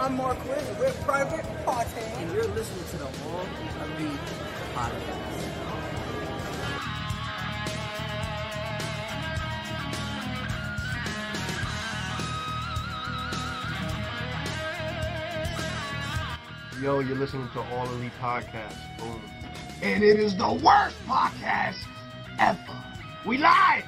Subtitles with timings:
[0.00, 1.90] I'm Marq Quen, and we're Private Party.
[2.00, 3.46] and you're listening to the All
[3.98, 4.18] Elite
[4.74, 5.20] Podcast.
[16.80, 18.76] Yo, you're listening to All Elite Podcast.
[18.96, 19.20] Boom.
[19.82, 21.76] And it is the worst podcast
[22.38, 22.58] ever.
[23.26, 23.84] We live.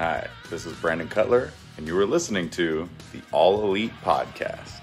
[0.00, 4.79] Hi, this is Brandon Cutler, and you are listening to the All Elite Podcast.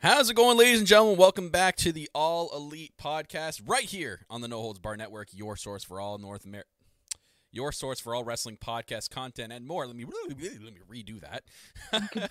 [0.00, 1.18] How's it going, ladies and gentlemen?
[1.18, 5.30] Welcome back to the All Elite Podcast, right here on the No Holds Bar Network,
[5.32, 6.68] your source for all North America.
[7.50, 9.88] Your source for all wrestling podcast content and more.
[9.88, 11.42] Let me let me redo that.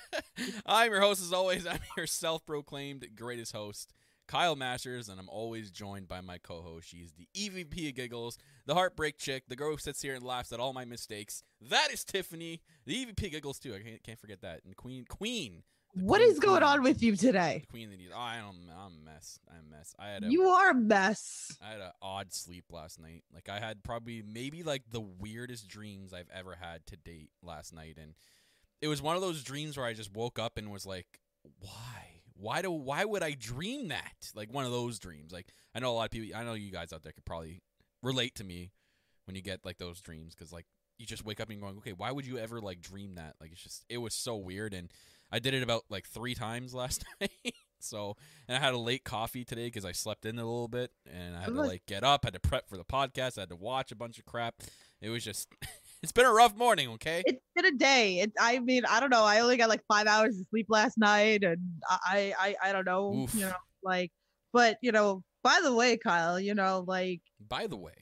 [0.66, 1.68] I'm your host, as always.
[1.68, 3.92] I'm your self-proclaimed greatest host,
[4.30, 6.88] Kyle Masters, and I'm always joined by my co-host.
[6.88, 10.54] She's the EVP of Giggles, the heartbreak chick, the girl who sits here and laughs
[10.54, 11.44] at all my mistakes.
[11.60, 13.76] That is Tiffany, the EVP Giggles too.
[13.76, 14.62] I can't, can't forget that.
[14.64, 15.64] And Queen, Queen.
[16.02, 17.66] What queen- is going on with you today?
[17.70, 18.56] Queen of the oh, I don't.
[18.78, 19.40] I'm a mess.
[19.50, 19.96] I'm a mess.
[20.00, 20.28] I had a.
[20.30, 21.58] You are a mess.
[21.62, 23.24] I had an odd sleep last night.
[23.34, 27.74] Like I had probably maybe like the weirdest dreams I've ever had to date last
[27.74, 28.14] night, and
[28.82, 31.08] it was one of those dreams where I just woke up and was like,
[31.60, 32.22] "Why?
[32.36, 32.72] Why do?
[32.72, 34.32] Why would I dream that?
[34.36, 35.32] Like one of those dreams.
[35.32, 36.38] Like I know a lot of people.
[36.38, 37.62] I know you guys out there could probably
[38.04, 38.72] relate to me
[39.26, 40.66] when you get like those dreams because like
[40.98, 43.36] you just wake up and you're going, okay, why would you ever like dream that?
[43.40, 44.92] Like it's just it was so weird, and
[45.32, 47.54] I did it about like three times last night.
[47.80, 48.16] So,
[48.48, 51.36] and I had a late coffee today because I slept in a little bit, and
[51.38, 53.56] I had to like get up, had to prep for the podcast, I had to
[53.56, 54.56] watch a bunch of crap.
[55.00, 55.48] It was just,
[56.04, 56.90] it's been a rough morning.
[56.90, 58.22] Okay, It's been a day.
[58.22, 59.24] It, I mean, I don't know.
[59.24, 62.86] I only got like five hours of sleep last night, and I, I, I don't
[62.86, 63.14] know.
[63.14, 63.36] Oof.
[63.36, 63.54] You know,
[63.84, 64.12] like,
[64.54, 67.94] but you know, by the way, Kyle, you know, like by the way,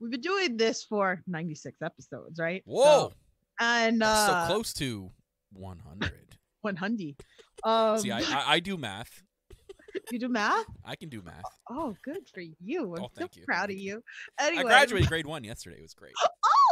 [0.00, 2.62] we've been doing this for 96 episodes, right?
[2.66, 3.12] So- whoa,
[3.60, 5.10] and uh, so close to
[5.52, 6.12] 100.
[6.62, 7.16] One hundred.
[7.64, 9.22] Um, See, I, I I do math.
[10.12, 10.64] you do math?
[10.84, 11.42] I can do math.
[11.70, 12.94] Oh, good for you.
[12.96, 14.02] I'm Oh, so you, proud of you.
[14.40, 15.78] Anyway, I graduated grade one yesterday.
[15.78, 16.14] It was great.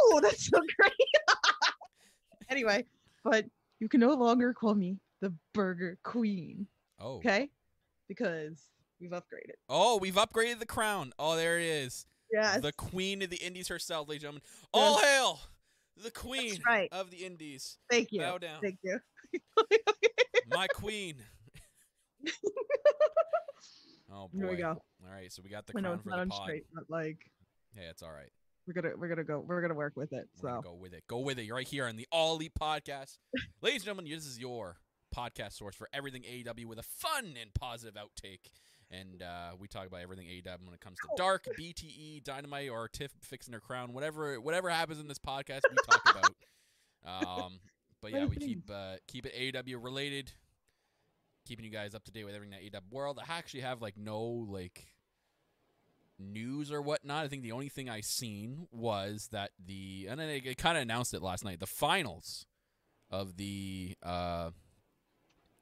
[0.09, 0.93] Oh, that's so great.
[2.49, 2.85] anyway,
[3.25, 3.45] but
[3.79, 6.67] you can no longer call me the Burger Queen,
[6.99, 7.15] Oh.
[7.17, 7.49] okay?
[8.07, 8.61] Because
[9.01, 9.55] we've upgraded.
[9.67, 11.11] Oh, we've upgraded the crown.
[11.19, 12.05] Oh, there it is.
[12.31, 12.61] Yes.
[12.61, 14.43] The queen of the Indies herself, ladies and gentlemen.
[14.73, 15.39] All hail
[16.03, 16.89] the queen right.
[16.91, 17.77] of the Indies.
[17.89, 18.21] Thank you.
[18.21, 18.61] Bow down.
[18.61, 18.99] Thank you.
[20.49, 21.15] My queen.
[24.09, 24.39] Oh boy.
[24.39, 24.69] Here we go.
[24.69, 26.41] All right, so we got the know crown it's for not the pod.
[26.43, 27.17] straight, but like
[27.75, 28.31] Hey, it's all right.
[28.65, 30.27] we're gonna we're gonna go we're gonna work with it.
[30.41, 31.03] We're So go with it.
[31.07, 31.43] Go with it.
[31.43, 33.17] You're right here on the All Elite Podcast.
[33.61, 34.77] Ladies and gentlemen, this is your
[35.15, 38.49] podcast source for everything AEW with a fun and positive outtake.
[38.89, 42.87] And uh, we talk about everything AEW when it comes to Dark, BTE, Dynamite, or
[42.87, 43.91] Tiff fixing her crown.
[43.91, 46.33] Whatever whatever happens in this podcast, we talk about.
[47.05, 47.59] Um,
[48.01, 50.31] but yeah, we keep uh, keep it AEW related,
[51.45, 53.19] keeping you guys up to date with everything that AEW world.
[53.19, 54.87] I actually have like no like
[56.19, 57.25] news or whatnot.
[57.25, 60.81] I think the only thing I seen was that the and then they, kind of
[60.83, 61.59] announced it last night.
[61.59, 62.45] The finals
[63.09, 64.51] of the uh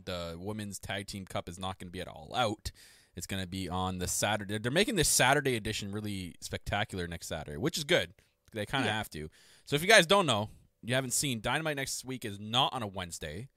[0.04, 2.72] the women's tag team cup is not going to be at all out.
[3.16, 4.58] It's going to be on the Saturday.
[4.58, 8.14] They're making this Saturday edition really spectacular next Saturday, which is good.
[8.54, 8.98] They kind of Yeah.
[8.98, 9.30] have to.
[9.66, 10.50] So if you guys don't know,
[10.84, 13.50] you haven't seen Dynamite next week is not on a Wednesday.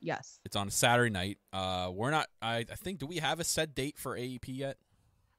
[0.00, 0.38] yes.
[0.44, 1.38] It's on a Saturday night.
[1.52, 2.28] Uh, we're not.
[2.42, 2.98] I, I think.
[2.98, 4.76] Do we have a set date for AEP yet?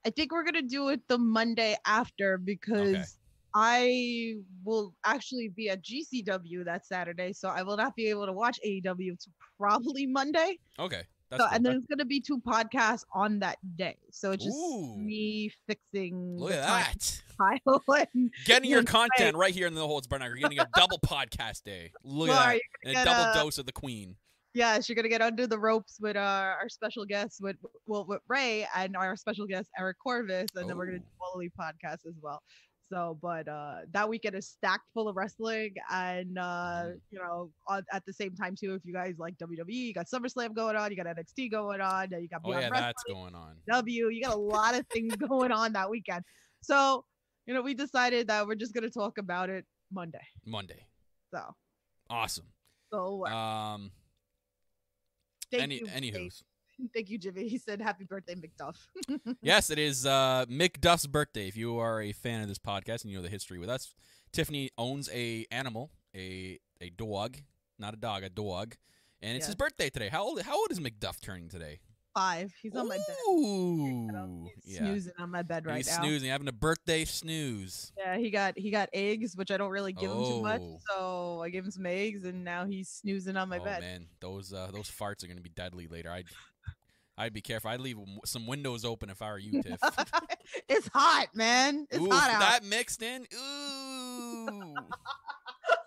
[0.05, 3.17] I think we're gonna do it the Monday after because
[3.53, 8.33] I will actually be at GCW that Saturday, so I will not be able to
[8.33, 10.57] watch AEW to probably Monday.
[10.79, 11.03] Okay.
[11.29, 11.55] That's so cool.
[11.55, 13.97] and there's gonna be two podcasts on that day.
[14.11, 14.97] So it's just Ooh.
[14.97, 17.21] me fixing Look at that.
[18.13, 20.21] and Getting your content right here in the Holds Barn.
[20.21, 21.91] You're getting a double podcast day.
[22.03, 22.61] Look at that.
[22.85, 24.15] And a double a- dose of the queen.
[24.53, 27.57] Yes, you're gonna get under the ropes with our, our special guest with
[27.87, 30.99] well with Ray and our special guest Eric Corvis, and then we're gonna oh.
[30.99, 31.31] do Oh.
[31.33, 32.41] Wally podcast as well.
[32.91, 37.01] So, but uh that weekend is stacked full of wrestling, and uh Mhm.
[37.09, 40.05] you know on, at the same time too, if you guys like WWE, you got
[40.07, 43.35] SummerSlam going on, you got NXT going on, you got Oh yeah, Wrestling, that's going
[43.35, 43.57] on.
[43.67, 46.23] W, you got a lot of things going on that weekend.
[46.61, 47.05] So,
[47.47, 50.25] you know, we decided that we're just gonna talk about it Monday.
[50.45, 50.85] Monday.
[51.33, 51.55] So,
[52.09, 52.45] Awesome.
[52.91, 53.91] so uh, Um.
[55.51, 56.43] Any anywho's.
[56.93, 57.47] thank, you, Jimmy.
[57.47, 58.75] He said, "Happy birthday, McDuff."
[59.41, 61.47] yes, it is uh, McDuff's birthday.
[61.47, 63.93] If you are a fan of this podcast and you know the history with us,
[64.31, 67.37] Tiffany owns a animal, a a dog,
[67.79, 68.75] not a dog, a dog,
[69.21, 69.47] and it's Yeah.
[69.47, 70.09] his birthday today.
[70.09, 70.41] How old?
[70.41, 71.79] How old is McDuff turning today?
[72.17, 72.53] Five.
[72.61, 73.15] He's on my bed.
[73.27, 74.79] Ooh, He's yeah.
[74.79, 76.01] snoozing on my bed right He's now.
[76.01, 77.91] He's snoozing, having a birthday snooze.
[77.97, 80.61] Yeah, he got he got eggs, which I don't really give him too much.
[80.63, 80.79] Oh.
[80.89, 83.81] So I gave him some eggs, and now he's snoozing on my oh bed.
[83.81, 86.09] man, those uh, those farts are gonna be deadly later.
[86.09, 86.27] I'd
[87.17, 87.69] I'd be careful.
[87.71, 89.79] I'd leave some windows open if I were you, Tiff.
[90.67, 91.87] it's hot, man.
[91.89, 92.39] It's Ooh, hot out.
[92.41, 93.25] that mixed in.
[93.33, 94.75] Ooh,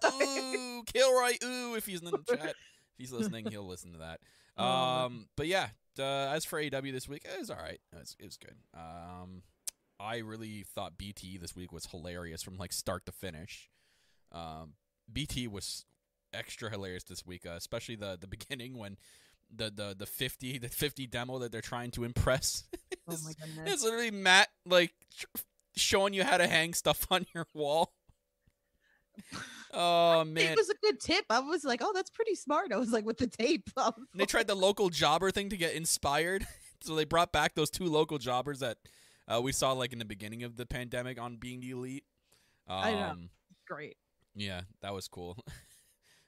[0.07, 1.33] ooh, Kilroy.
[1.45, 2.55] Ooh, if he's in the chat, if
[2.97, 4.21] he's listening, he'll listen to that.
[4.61, 4.65] Oh.
[4.65, 5.69] Um, but yeah,
[6.01, 6.03] uh,
[6.35, 7.79] as for AW this week, it was all right.
[7.93, 8.57] It was, it was good.
[8.75, 9.43] Um,
[10.01, 13.71] I really thought BT this week was hilarious from like start to finish.
[14.33, 14.73] Um,
[15.13, 15.85] BT was
[16.33, 18.97] extra hilarious this week, uh, especially the the beginning when
[19.55, 22.65] the the the 50 the 50 demo that they're trying to impress.
[23.09, 23.73] oh my goodness.
[23.73, 24.93] it's literally Matt like
[25.77, 27.93] showing you how to hang stuff on your wall.
[29.73, 30.53] Oh man!
[30.53, 31.25] It was a good tip.
[31.29, 32.73] I was like, oh, that's pretty smart.
[32.73, 33.69] I was like, with the tape.
[33.77, 36.47] I was And they tried the local jobber thing to get inspired,
[36.81, 38.79] so they brought back those two local jobbers that
[39.27, 42.05] uh, we saw like in the beginning of the pandemic on Being the Elite.
[42.69, 43.17] Um, I know.
[43.67, 43.97] great.
[44.35, 45.37] Yeah, that was cool.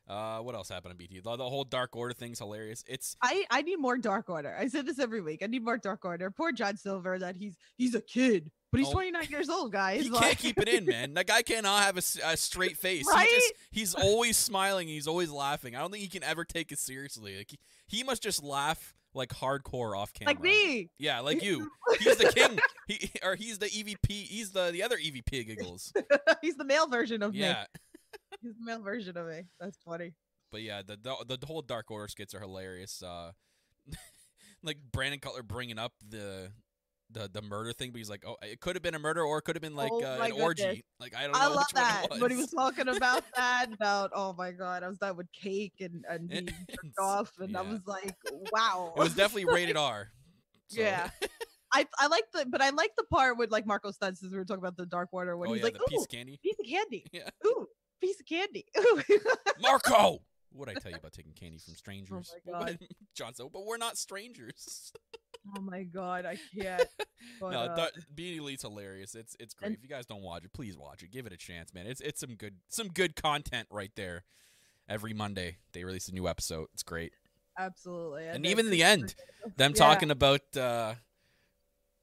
[0.09, 1.21] Uh, what else happened on BT?
[1.21, 2.83] The, the whole Dark Order thing's hilarious.
[2.89, 4.57] It's I I need more Dark Order.
[4.59, 5.41] I said this every week.
[5.43, 6.31] I need more Dark Order.
[6.31, 7.19] Poor John Silver.
[7.19, 8.93] That he's he's a kid, but he's Oh.
[8.93, 10.03] 29 years old, guys.
[10.03, 11.15] he Like- can't keep it in, man.
[11.15, 13.07] That guy cannot have a straight face.
[13.09, 13.29] He Right?
[13.29, 14.89] just, he's always smiling.
[14.89, 15.77] He's always laughing.
[15.77, 17.37] I don't think he can ever take it seriously.
[17.39, 17.59] Like he,
[17.99, 20.35] he must just laugh like hardcore off camera.
[20.35, 20.89] like me.
[20.99, 21.69] Yeah, like you.
[21.99, 22.59] He's the king.
[22.87, 24.07] He or he's the EVP.
[24.09, 25.93] He's the the other EVP giggles.
[26.41, 27.53] he's the male version of me.
[28.13, 29.43] Yeah, He's the male version of me.
[29.59, 30.13] That's funny.
[30.53, 33.03] but yeah, the the, the whole Dark Order skits are hilarious.
[33.03, 33.33] Uh,
[34.63, 36.53] like Brandon Cutler bringing up the.
[37.13, 39.39] The, the murder thing, but he's like, oh, it could have been a murder, or
[39.39, 40.85] it could have been like Oh uh, an orgy.
[41.01, 42.21] Like I don't know I love that one it was.
[42.21, 43.67] when he was talking about that.
[43.73, 47.57] About oh my god, I was that with cake and and being jerked off, and
[47.57, 48.15] I was like,
[48.53, 48.93] wow.
[48.97, 50.13] It was definitely rated R.
[50.69, 51.11] so- Yeah.
[51.75, 54.39] I I like the but I like the part with like Marko Stuntz as we
[54.39, 56.39] were talking about the Dark Order when oh he's yeah, like, the piece of candy.
[56.41, 57.07] piece of candy.
[57.11, 57.29] Yeah.
[57.45, 57.67] Ooh,
[58.01, 58.67] piece of candy.
[59.61, 60.23] Marko.
[60.53, 62.35] What I tell you about taking candy from strangers?
[62.49, 62.79] Oh my God.
[63.15, 64.93] John said, but we're not strangers.
[65.57, 66.83] Oh my god, I can't.
[67.41, 69.15] But, no, uh, Being Elite's hilarious.
[69.15, 69.69] It's it's great.
[69.69, 71.11] and- if you guys don't watch it, please watch it.
[71.13, 71.87] Give it a chance, man.
[71.87, 74.25] It's it's some good some good content right there.
[74.89, 76.67] Every Monday they release a new episode.
[76.75, 77.13] It's great.
[77.57, 78.27] absolutely.
[78.27, 79.15] And even in the end,
[79.57, 79.79] Them Yeah.
[79.79, 80.95] talking about uh,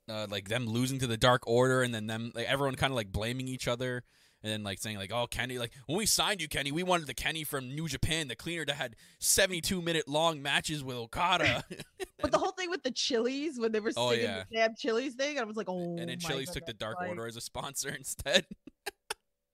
[0.09, 2.95] uh, like them losing to the Dark Order, and then them like everyone kind of
[2.95, 4.03] like blaming each other,
[4.43, 7.07] and then like saying like, "Oh, Kenny, like when we signed you, Kenny, we wanted
[7.07, 11.63] the Kenny from New Japan, the cleaner that had seventy-two minute long matches with Okada."
[12.19, 14.43] But the whole thing with the chilies when they were Oh, yeah.
[14.49, 15.97] the damn chilies thing, I was like, oh.
[15.99, 18.43] and then Chili's took the Dark like, Order as a sponsor instead.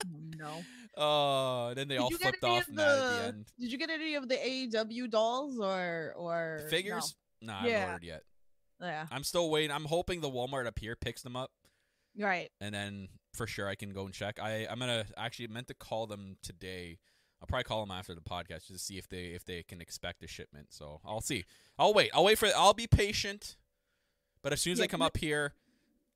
[0.05, 0.63] Oh, no.
[0.95, 3.45] Oh, and then they Did all flipped off of mad at the the- end.
[3.59, 7.15] Did you get any of the AEW dolls or or The figures?
[7.41, 7.71] Nah, I Yeah.
[7.79, 8.23] haven't ordered yet.
[8.81, 9.07] Yeah.
[9.11, 9.71] I'm still waiting.
[9.71, 11.51] I'm hoping the Walmart up here picks them up.
[12.17, 12.49] Right.
[12.61, 14.39] and then for sure I can go and check.
[14.41, 16.99] I I'm gonna actually meant to call them today.
[17.41, 19.81] I'll probably call them after the podcast just to see if they if they can
[19.81, 20.67] expect a shipment.
[20.69, 21.45] So I'll see.
[21.77, 22.09] I'll wait.
[22.13, 22.47] I'll wait for.
[22.55, 23.57] I'll be patient.
[24.41, 25.53] But as soon as Yeah, they come up here,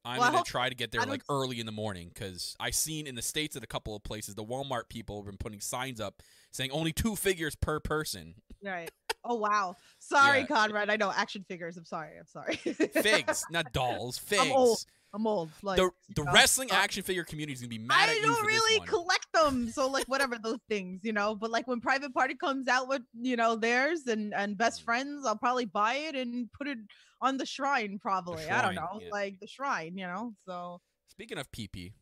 [0.05, 3.07] I'm Well, gonna try to get there like early in the morning because I seen
[3.07, 5.99] in the states at a couple of places the Walmart people have been putting signs
[5.99, 6.21] up
[6.51, 8.35] saying only two figures per person.
[8.63, 8.89] Right.
[9.25, 9.75] Oh wow.
[9.99, 10.45] Sorry, Yeah.
[10.45, 10.89] Conrad.
[10.89, 11.75] I know action figures.
[11.77, 12.11] I'm sorry.
[12.17, 12.55] I'm sorry.
[12.55, 14.17] Figs, not dolls.
[14.17, 14.43] Figs.
[14.45, 14.85] I'm old.
[15.13, 15.49] I'm old.
[15.63, 18.45] Like the the know, wrestling uh, action figure community is gonna be mad I don't
[18.45, 21.33] really collect them, so like whatever those things, you know.
[21.33, 24.57] But like when Private Party comes out with you know theirs and and.
[24.57, 26.79] Best Friends, I'll probably buy it and put it
[27.21, 27.99] on the shrine.
[28.01, 29.09] Probably, I don't know, yeah.
[29.11, 30.33] like the shrine, you know.
[30.47, 31.93] So Speaking of PP,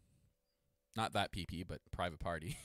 [0.96, 2.58] not that PP, but private party.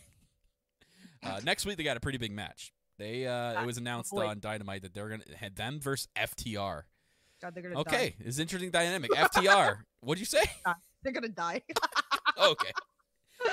[1.22, 2.72] uh, next week they got a pretty big match.
[2.98, 6.82] They uh, it was announced on Dynamite that they're gonna have them versus FTR.
[7.40, 7.80] God, they're gonna die.
[7.80, 9.10] Okay, it's interesting dynamic.
[9.10, 9.78] FTR.
[10.00, 10.42] What'd you say?
[11.02, 11.62] They're gonna die.
[12.38, 12.72] okay,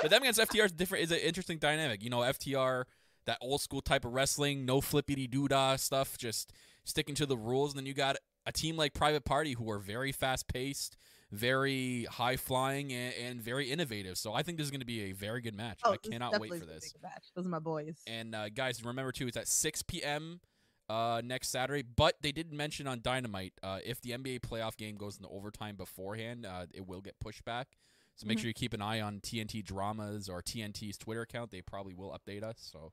[0.02, 1.04] but that means FTR is different.
[1.04, 2.02] Is an interesting dynamic.
[2.02, 2.84] You know, FTR
[3.28, 6.52] that old school type of wrestling, no flippity doodah stuff, just
[6.84, 7.72] sticking to the rules.
[7.72, 8.16] And then you got
[8.46, 10.96] a team like Private Party who are very fast paced,
[11.30, 14.16] very high flying, and, and very innovative.
[14.16, 15.80] So I think this is going to be a very good match.
[15.84, 16.94] oh, I cannot wait for this.
[17.02, 17.26] match.
[17.36, 18.00] Those are my boys.
[18.06, 20.40] And uh, guys, remember too, it's at 6 p.m.
[20.88, 21.82] Uh, next Saturday.
[21.82, 25.76] But they did mention on Dynamite uh, if the NBA playoff game goes into overtime
[25.76, 27.68] beforehand, uh, it will get pushed back.
[28.16, 28.40] So make Mhm.
[28.40, 31.50] sure you keep an eye on TNT Dramas or TNT's Twitter account.
[31.50, 32.56] They probably will update us.
[32.72, 32.92] So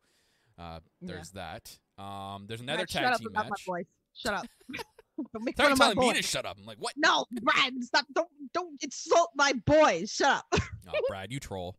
[0.57, 1.07] uh, Yeah.
[1.07, 1.77] there's that.
[1.97, 3.63] Um, there's another Matt, tag up team about match.
[3.67, 3.83] my.
[4.13, 4.45] Shut up.
[5.33, 6.57] don't make Thought fun you of my telling me to shut up.
[6.59, 6.93] I'm like, what?
[6.97, 8.05] No, Brad, stop!
[8.13, 10.11] Don't don't insult my boys.
[10.11, 10.45] Shut up.
[10.87, 11.75] Oh, Brad, you troll.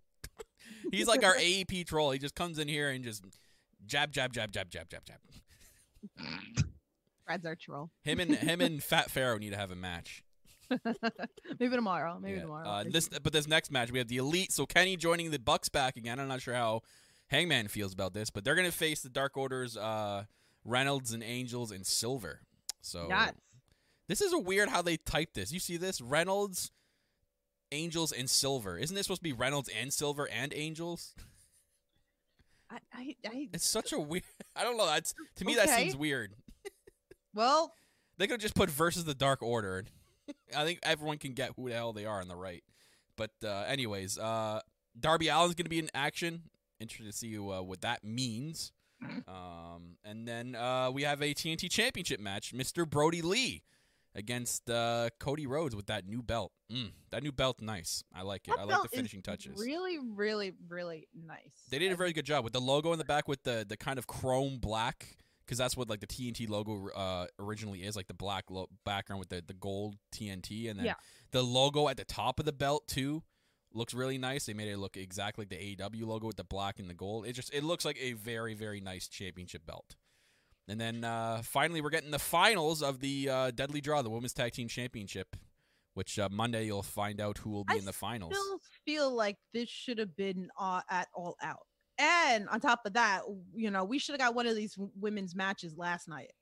[0.91, 2.11] He's like our AEP troll.
[2.11, 3.23] He just comes in here and just
[3.87, 5.19] jab, jab, jab, jab, jab, jab, jab.
[7.27, 7.91] Brad's our troll.
[8.03, 10.23] Him and him and Fat Pharaoh need to have a match.
[11.59, 12.19] Maybe tomorrow.
[12.21, 12.43] Maybe Yeah.
[12.43, 12.69] tomorrow.
[12.69, 14.53] Uh, this, but this next match, we have the Elite.
[14.53, 16.19] So Kenny joining the Bucks back again.
[16.21, 16.83] I'm not sure how
[17.29, 20.25] Hangman feels about this, but they're gonna face the Dark Order's uh,
[20.65, 22.41] Reynolds and Angels and Silver.
[22.81, 23.35] So Yes.
[24.09, 25.53] this is a weird how they type this.
[25.53, 26.71] You see this Reynolds,
[27.73, 28.79] Angels, and Silver.
[28.79, 31.15] Isn't this supposed to be Reynolds and Silver and Angels?
[32.71, 34.25] I, I, I, It's such a weird.
[34.57, 34.87] I don't know.
[34.87, 36.35] That's to me that seems weird.
[37.35, 37.73] well,
[38.19, 39.85] They could just put versus the Dark Order.
[40.57, 42.65] I think everyone can get who the hell they are on the right.
[43.17, 44.61] But uh, anyways, uh,
[44.99, 46.43] Darby Allin's going to be in action.
[46.81, 48.73] Interested to see uh, what that means.
[49.29, 52.55] Um, and then uh, we have a TNT Championship match.
[52.55, 52.89] Mr.
[52.89, 53.63] Brody Lee
[54.17, 56.51] against uh, Cody Rhodes with that new belt.
[56.73, 58.03] Mm, that new belt, nice.
[58.13, 58.55] I like it.
[58.57, 59.61] that I like the finishing touches.
[59.61, 61.53] Really, really, really nice.
[61.71, 63.77] They did a very good job with the logo in the back with the the
[63.77, 68.09] kind of chrome black because that's what like the TNT logo uh, originally is like
[68.09, 70.95] the black lo- background with the the gold TNT and then Yeah.
[71.31, 73.23] the logo at the top of the belt too
[73.73, 74.47] looks really nice.
[74.47, 77.27] They made it look exactly like the AEW logo with the black and the gold.
[77.27, 79.95] It just it looks like a very very nice championship belt.
[80.69, 84.33] And then uh, finally, we're getting the finals of the uh, Deadly Draw, the Women's
[84.33, 85.37] Tag Team Championship,
[85.95, 88.33] which uh, Monday you'll find out who will be I in the finals.
[88.35, 91.67] I still feel like this should have been uh, at all out.
[91.99, 93.23] And on top of that,
[93.55, 96.33] you know, we should have got one of these women's matches last night.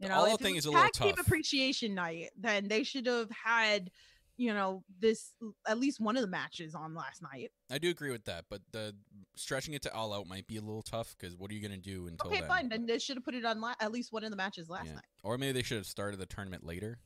[0.00, 1.26] You The know, all if out it was is a little Tag Team tough.
[1.26, 3.90] appreciation night, then they should have had,
[4.38, 5.34] you know, this
[5.66, 7.50] at least one of the matches on last night.
[7.70, 8.94] I do agree with that, but the
[9.36, 11.78] stretching it to all out might be a little tough because what are you going
[11.78, 12.48] to do until Okay, then?
[12.48, 12.68] fine.
[12.68, 14.86] Then they should have put it on la- at least one of the matches last
[14.86, 14.94] Yeah.
[14.94, 15.04] night.
[15.24, 16.98] Or maybe they should have started the tournament later.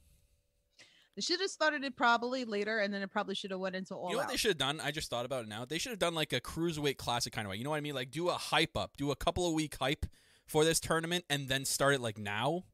[1.17, 3.95] They should have started it probably later, and then it probably should have went into
[3.95, 4.31] all you know what out.
[4.31, 4.81] they should have done?
[4.81, 5.65] I just thought about it now.
[5.67, 7.57] They should have done like a cruiserweight classic kind of way.
[7.57, 7.95] You know what I mean?
[7.95, 10.07] Like do a hype up, do a couple of week hype
[10.47, 12.65] for this tournament, and then start it like now.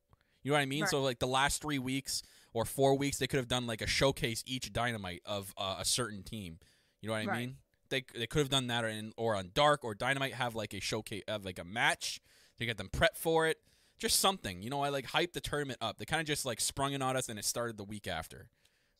[0.44, 0.82] You know what I mean?
[0.82, 0.90] Right.
[0.90, 2.22] So like the last three weeks
[2.62, 5.84] or four weeks, they could have done like a showcase each dynamite of uh, a
[5.84, 6.58] certain team.
[7.00, 7.38] You know what I Right.
[7.40, 7.56] mean?
[7.90, 10.74] They they could have done that, or in, or on Dark or Dynamite have like
[10.74, 12.20] a showcase, have like a match
[12.58, 13.58] to get them prepped for it.
[13.98, 14.82] Just something, you know.
[14.82, 15.98] I like hyped the tournament up.
[15.98, 18.50] They kind of just like sprung it on us, and it started the week after.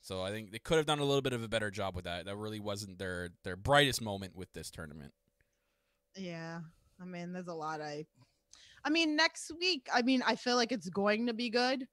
[0.01, 2.05] So I think they could have done a little bit of a better job with
[2.05, 2.25] that.
[2.25, 5.13] That really wasn't their their brightest moment with this tournament.
[6.17, 6.61] Yeah.
[7.01, 8.07] I mean, there's a lot I
[8.85, 11.87] I mean, next week, I mean, I feel like it's going to be good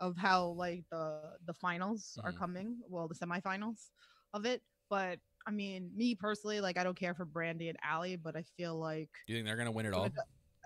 [0.00, 2.34] of how like the the finals are Mhm.
[2.34, 3.90] coming, well, the semifinals
[4.34, 8.16] of it, but I mean, me personally, like I don't care for Brandi and Allie,
[8.16, 10.16] but I feel like Do you think they're gonna win it all?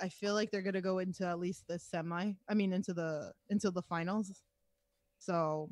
[0.00, 2.32] I feel like they're gonna go into at least the semi.
[2.48, 4.42] I mean, into the into the finals.
[5.18, 5.70] So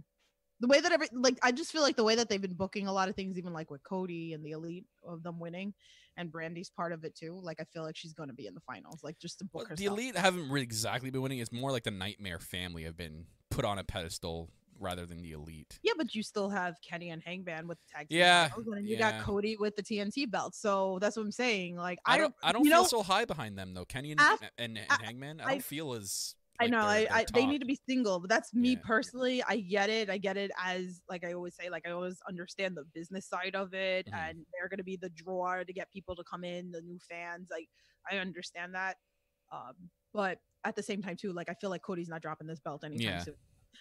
[0.61, 2.87] the way that every like I just feel like the way that they've been booking
[2.89, 5.75] a lot of things, even like with Cody and the elite of them winning,
[6.17, 7.41] and Brandi's part of it too.
[7.43, 9.67] Like I feel like she's gonna be in the finals, like just to book Well,
[9.69, 9.77] herself.
[9.77, 11.39] the elite haven't really exactly been winning.
[11.41, 15.33] It's more like the Nightmare family have been put on a pedestal rather than the
[15.33, 15.79] elite.
[15.83, 18.89] Yeah, but you still have Kenny and Hangman with the tag team Yeah, titles, and
[18.89, 19.13] you yeah.
[19.19, 20.55] got Cody with the TNT belt.
[20.55, 21.77] So that's what I'm saying.
[21.77, 22.35] Like I don't.
[22.43, 23.85] I don't feel know, so high behind them though.
[23.85, 25.41] Kenny and, Af- and, and I- Hangman.
[25.41, 26.35] I I- don't feel as.
[26.63, 26.81] I know.
[26.81, 28.79] they're- I, they're I they need to be single, but that's me Yeah.
[28.85, 29.43] personally.
[29.49, 30.11] I get it.
[30.11, 31.69] I get it as like I always say.
[31.71, 34.15] Like I always understand the business side of it, Mhm.
[34.31, 37.49] and they're gonna be the drawer to get people to come in, the new fans.
[37.51, 37.69] Like
[38.11, 38.97] I understand that.
[39.53, 39.75] Um,
[40.13, 42.85] but at the same time too, like I feel like Cody's not dropping this belt
[42.85, 43.19] anytime Yeah.
[43.25, 43.35] soon.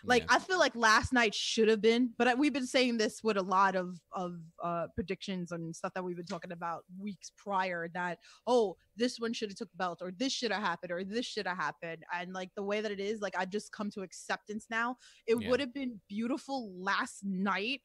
[0.06, 0.36] Like Yeah.
[0.36, 3.42] I feel like last night should have been, but we've been saying this with a
[3.42, 7.90] lot of of uh, predictions and stuff that we've been talking about weeks prior.
[7.94, 11.04] That oh, this one should have took the belt, or this should have happened, or
[11.04, 12.04] this should have happened.
[12.14, 14.96] And like the way that it is, like I just come to acceptance now.
[15.28, 15.50] It Yeah.
[15.50, 17.82] would have been beautiful last night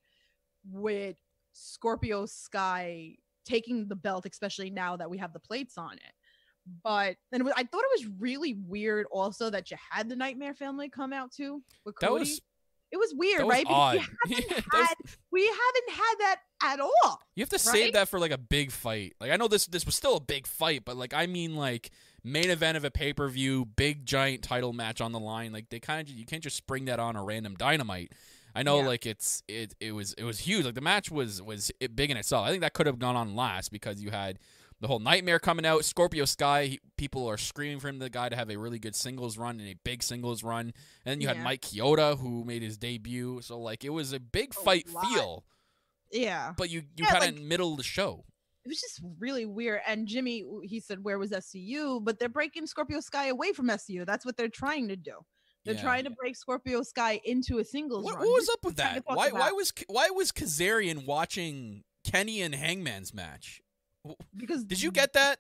[0.71, 1.17] with
[1.53, 6.13] Scorpio Sky taking the belt, especially now that we have the plates on it.
[6.83, 10.55] But and was, I thought it was really weird also that you had the Nightmare
[10.55, 12.21] Family come out too with That Cody.
[12.21, 12.41] was
[12.93, 13.67] it was weird, that was right?
[13.69, 13.99] odd.
[14.29, 14.97] Because we haven't, That was- had,
[15.33, 17.21] we haven't had that at all.
[17.35, 19.15] You have to save that for like a big fight.
[19.21, 21.91] Like I know this this was still a big fight, but like I mean like
[22.23, 25.53] main event of a pay per view, big giant title match on the line.
[25.53, 28.13] Like they kind of you can't just spring that on a random dynamite.
[28.55, 28.87] I know Yeah.
[28.87, 30.65] like it's it it was it was huge.
[30.65, 32.47] Like the match was was big in itself.
[32.47, 34.39] I think that could have gone on last because you had
[34.81, 35.85] the whole nightmare coming out.
[35.85, 38.95] Scorpio Sky, he, people are screaming for him, the guy, to have a really good
[38.95, 40.73] singles run and a big singles run.
[41.05, 43.41] And then you had Mike Chioda who made his debut.
[43.43, 45.07] So like it was a big A fight lot.
[45.07, 45.45] feel,
[46.13, 46.53] Yeah.
[46.57, 48.25] but you you Yeah, kind of like- middle the show.
[48.65, 49.81] It was just really weird.
[49.87, 52.03] And Jimmy, he said, Where was SCU?
[52.03, 54.07] But they're breaking Scorpio Sky away from SCU.
[54.07, 55.13] That's what they're trying to do.
[55.67, 55.83] They're Yeah.
[55.83, 58.27] trying to break Scorpio Sky into a singles What, run.
[58.27, 59.05] what was up with is what I'm that?
[59.07, 63.61] Why why was why was Kazarian watching Kenny and Hangman's match?
[64.37, 65.39] Because Did you get that?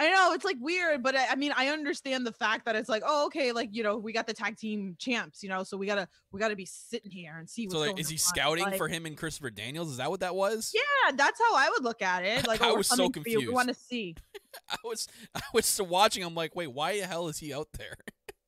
[0.00, 2.88] I know it's like weird, but I, I mean, I understand the fact that it's
[2.88, 5.76] like, oh, okay, like you know, we got the tag team champs, you know, so
[5.76, 8.18] we gotta we gotta be sitting here and see what's So like, is he on.
[8.18, 9.90] scouting Like, for him and Christopher Daniels?
[9.90, 10.72] Is that what that was?
[10.72, 12.38] Yeah, that's how I would look at it.
[12.48, 13.08] Like, I oh, was so you.
[13.08, 13.52] We confused.
[13.52, 14.14] want to see.
[14.70, 16.22] I was I was so watching.
[16.22, 17.96] I'm like, wait, why the hell is he out there?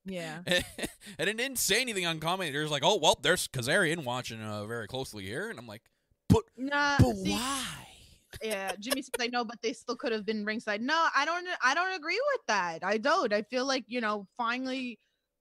[0.07, 0.39] Yeah.
[0.47, 2.53] and it didn't say anything on comment.
[2.53, 5.83] There's like, oh well, there's Kazarian watching uh, very closely here, and I'm like,
[6.29, 7.89] but Nah, but see, why?
[8.43, 10.81] Yeah jimmy says i know but they still could have been ringside.
[10.81, 12.81] No i don't i don't agree with that.
[12.83, 13.33] I don't.
[13.33, 14.99] I feel like you know finally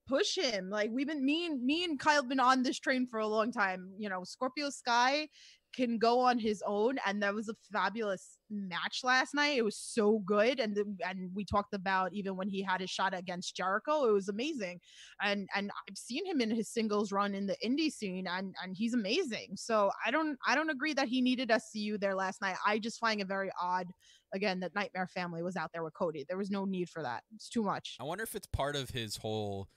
[0.08, 0.69] push him.
[0.69, 3.28] Like we've been me and me and kyle have been on this train for a
[3.28, 3.91] long time.
[3.97, 5.28] You know scorpio sky
[5.73, 9.58] can go on his own and that was a fabulous match last night.
[9.58, 12.89] It was so good and the, and we talked about even when he had his
[12.89, 14.79] shot against jericho it was amazing.
[15.21, 18.75] And and i've seen him in his singles run in the indie scene and and
[18.75, 19.53] he's amazing.
[19.55, 22.55] So i don't i don't agree that he needed scu there last night.
[22.65, 23.88] I just find it very odd
[24.34, 26.25] again that nightmare family was out there with cody.
[26.27, 27.23] There was no need for that.
[27.36, 27.97] It's too much.
[27.99, 29.67] I wonder if it's part of his whole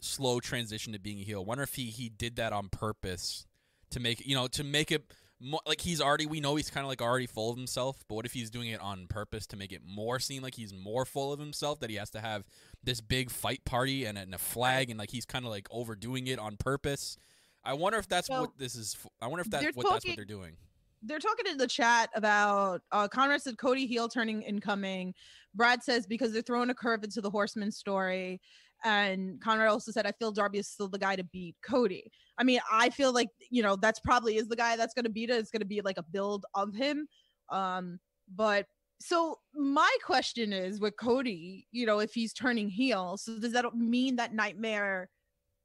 [0.00, 1.40] slow transition to being a heel.
[1.40, 3.46] I wonder if he he did that on purpose
[3.90, 6.84] to make you know to make it more like he's already we know he's kind
[6.84, 9.56] of like already full of himself, but what if he's doing it on purpose to
[9.56, 12.44] make it more seem like he's more full of himself that he has to have
[12.84, 15.66] this big fight party and, a- and a flag and like he's kind of like
[15.70, 17.16] overdoing it on purpose.
[17.64, 18.96] I wonder if that's So, what this is.
[19.02, 20.56] f- I wonder if that's what that's what they're doing.
[21.02, 25.14] they're talking in the chat about uh Conrad said Cody heel turning incoming.
[25.54, 28.40] Brad says because they're throwing a curve into the horseman story.
[28.84, 32.10] And Conrad also said, I feel Darby is still the guy to beat Cody.
[32.38, 35.30] I mean, I feel like, you know, that's probably is the guy that's gonna beat
[35.30, 35.38] it.
[35.38, 37.06] It's gonna be like a build of him.
[37.50, 38.00] Um,
[38.34, 38.66] but
[39.00, 43.74] so my question is with Cody, you know, if he's turning heel, so does that
[43.74, 45.08] mean that Nightmare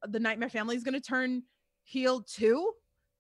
[0.07, 1.43] the Nightmare family is gonna turn
[1.83, 2.71] heel too?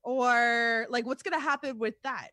[0.03, 2.29] Or like what's gonna happen with that?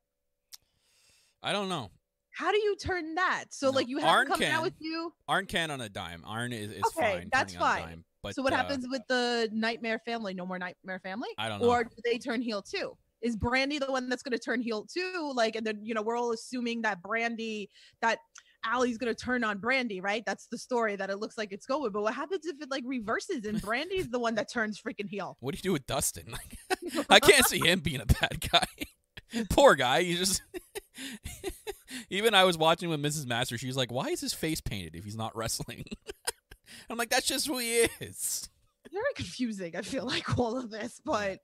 [1.43, 1.91] I don't know.
[2.33, 3.45] How do you turn that?
[3.51, 4.63] So No, like you have Arn him coming out can.
[4.63, 5.13] with you.
[5.29, 6.23] Arn can on a dime.
[6.27, 7.29] Arn is, is Okay, fine.
[7.33, 7.89] that's turning on a fine.
[7.89, 10.33] dime, but so what uh, happens with the Nightmare family?
[10.35, 11.29] No more Nightmare family?
[11.39, 11.69] I don't know.
[11.69, 12.97] Or do they turn heel too?
[13.21, 15.33] Is Brandi the one that's gonna turn heel too?
[15.35, 17.69] Like, and then you know, we're all assuming that Brandi
[18.01, 18.19] that
[18.65, 20.23] Allie's gonna turn on Brandi, right?
[20.27, 21.93] That's the story that it looks like it's going.
[21.93, 25.37] But what happens if it like reverses and Brandi's the one that turns freaking heel?
[25.41, 26.25] What do you do with Dustin?
[26.33, 28.67] Like, I can't see him being a bad guy.
[29.51, 30.03] Poor guy.
[30.03, 30.43] He just.
[32.11, 33.27] Even I was watching with Mrs.
[33.27, 33.59] Master.
[33.59, 35.85] She was like, "Why is his face painted if he's not wrestling?"
[36.91, 38.49] I'm like, "That's just who he is."
[38.91, 39.77] Very confusing.
[39.77, 41.39] I feel like all of this, but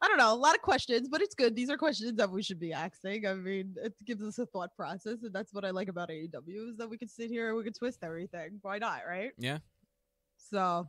[0.00, 0.32] I don't know.
[0.32, 1.56] A lot of questions, but it's good.
[1.56, 3.26] These are questions that we should be asking.
[3.26, 6.70] I mean, it gives us a thought process, and that's what I like about AEW
[6.70, 8.58] is that we can sit here and we can twist everything.
[8.62, 9.32] Why not, right?
[9.38, 9.58] Yeah.
[10.36, 10.88] So,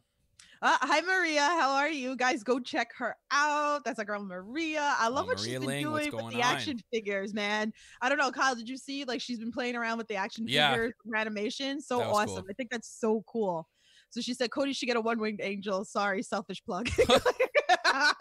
[0.61, 2.43] uh, hi Maria, how are you guys?
[2.43, 3.83] Go check her out.
[3.85, 4.93] That's our girl Maria.
[4.97, 6.43] I love Oh, what Maria she's been Ling, doing with the on?
[6.43, 7.71] action figures, man.
[8.01, 8.55] I don't know, Kyle.
[8.55, 9.05] Did you see?
[9.05, 10.71] Like she's been playing around with the action Yeah.
[10.71, 11.81] figures animation.
[11.81, 12.27] So awesome.
[12.27, 12.45] cool.
[12.49, 13.67] I think that's so cool.
[14.09, 15.85] So she said Cody should get a one winged angel.
[15.85, 16.89] Sorry, selfish plug.
[17.85, 18.13] I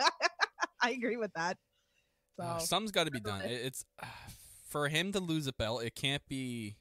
[0.91, 1.57] agree with that.
[2.39, 3.41] So Uh, something's got to be done.
[3.45, 3.51] it.
[3.51, 3.85] It- It's
[4.69, 5.83] for him to lose a belt.
[5.83, 6.77] It can't be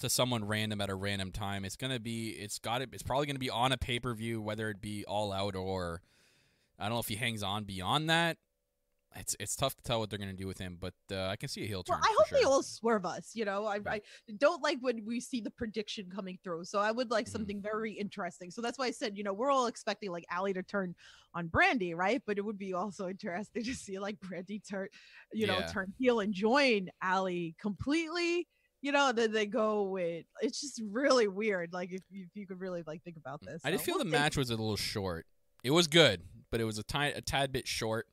[0.00, 1.64] to someone random at a random time.
[1.64, 2.30] It's gonna be.
[2.30, 2.88] It's got to.
[2.92, 6.02] It's probably gonna be on a pay per view, whether it be all out or
[6.78, 8.36] I don't know if he hangs on beyond that.
[9.18, 11.48] It's it's tough to tell what they're gonna do with him, but uh, I can
[11.48, 11.96] see a heel turn.
[11.98, 12.38] Well, I hope sure.
[12.38, 13.30] they all swerve us.
[13.32, 14.00] You know, I, I
[14.36, 16.64] don't like when we see the prediction coming through.
[16.66, 17.12] So I would Mm-hmm.
[17.14, 18.50] like something very interesting.
[18.50, 20.94] So that's why I said, you know, we're all expecting like Allie to turn
[21.32, 22.20] on Brandi, right?
[22.26, 24.88] But it would be also interesting to see like Brandi turn,
[25.32, 25.66] you know, Yeah.
[25.72, 28.46] turn heel and join Allie completely.
[28.86, 30.26] You know, then they go with.
[30.40, 31.72] It's just really weird.
[31.72, 33.60] Like if, if you could really like think about this.
[33.64, 35.26] I did So feel the match was a little short.
[35.64, 36.22] It was good,
[36.52, 38.06] but it was a tiny, a tad bit short.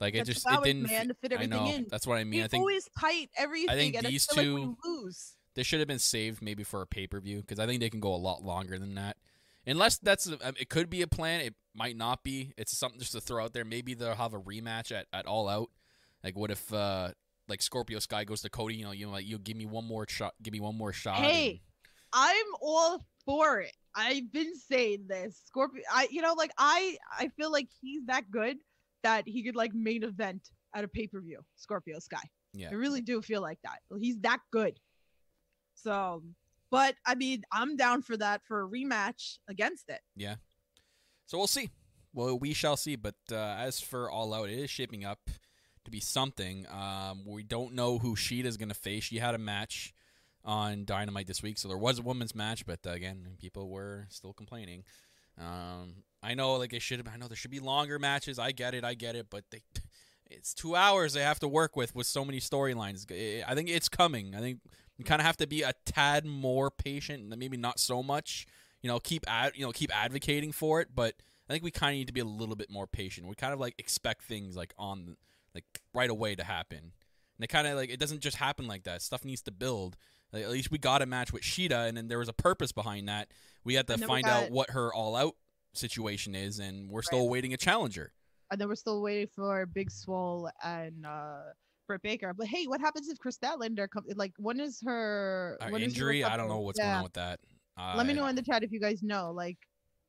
[0.00, 0.84] Like Got it just it didn't.
[0.84, 1.86] man, fit I everything know in.
[1.90, 2.38] that's what I mean.
[2.40, 3.96] They I think always tight everything.
[3.96, 5.32] and these I like two- lose.
[5.56, 7.90] they should have been saved maybe for a pay per view because I think they
[7.90, 9.16] can go a lot longer than that.
[9.66, 11.40] Unless that's a, um, it could be a plan.
[11.40, 12.52] It might not be.
[12.56, 13.64] It's something just to throw out there.
[13.64, 15.68] Maybe they'll have a rematch at, at All Out.
[16.22, 17.08] Like what if uh
[17.50, 18.76] like Scorpio Sky goes to Cody?
[18.76, 20.32] You know, you know, like you give me one more shot.
[20.42, 21.16] Give me one more shot.
[21.16, 21.58] Hey, and-
[22.12, 23.72] I'm all for it.
[23.94, 25.42] I've been saying this.
[25.46, 28.56] Scorpio I you know like I I feel like he's that good
[29.02, 31.40] that he could like main event at a pay-per-view.
[31.56, 32.22] Scorpio Sky.
[32.52, 32.68] yeah.
[32.70, 33.78] I really do feel like that.
[33.98, 34.78] He's that good.
[35.74, 36.22] So,
[36.70, 40.00] but I mean, I'm down for that for a rematch against it.
[40.16, 40.36] Yeah.
[41.26, 41.70] So we'll see.
[42.12, 42.96] Well, we shall see.
[42.96, 45.20] But uh, as for All Out, it is shaping up
[45.84, 46.66] to be something.
[46.70, 49.04] Um, we don't know who Shida's going to face.
[49.04, 49.94] She had a match
[50.44, 52.66] on Dynamite this week, so there was a women's match.
[52.66, 54.84] But uh, again, people were still complaining.
[55.38, 57.06] Um, I know, like it should.
[57.08, 58.38] I know there should be longer matches.
[58.38, 58.84] I get it.
[58.84, 59.26] I get it.
[59.30, 59.62] But they,
[60.30, 63.10] it's two hours they have to work with with so many storylines.
[63.46, 64.34] I think it's coming.
[64.34, 64.60] I think
[64.98, 67.36] we kind of have to be a tad more patient.
[67.36, 68.46] Maybe not so much
[68.82, 71.14] you know keep ad you know keep advocating for it but
[71.48, 73.52] i think we kind of need to be a little bit more patient we kind
[73.52, 75.16] of like expect things like on
[75.54, 76.78] like right away to happen.
[77.36, 79.02] And it kind of like it doesn't just happen like that.
[79.02, 79.96] Stuff needs to build.
[80.32, 82.70] Like, at least we got a match with Shida, and then there was a purpose
[82.70, 83.32] behind that.
[83.64, 85.34] We had to And then we find got- out what her all out
[85.74, 88.12] situation is and we're still awaiting a challenger.
[88.50, 91.38] And then we're still waiting for Big Swole and uh
[91.86, 92.34] Britt Baker.
[92.34, 94.06] But hey, what happens if Kris Statlander comes?
[94.16, 96.24] Like, when is her Uh, when is her injury?
[96.24, 97.40] I don't know what's going on with that.
[97.96, 99.30] Let me know in the chat if you guys know.
[99.32, 99.56] Like,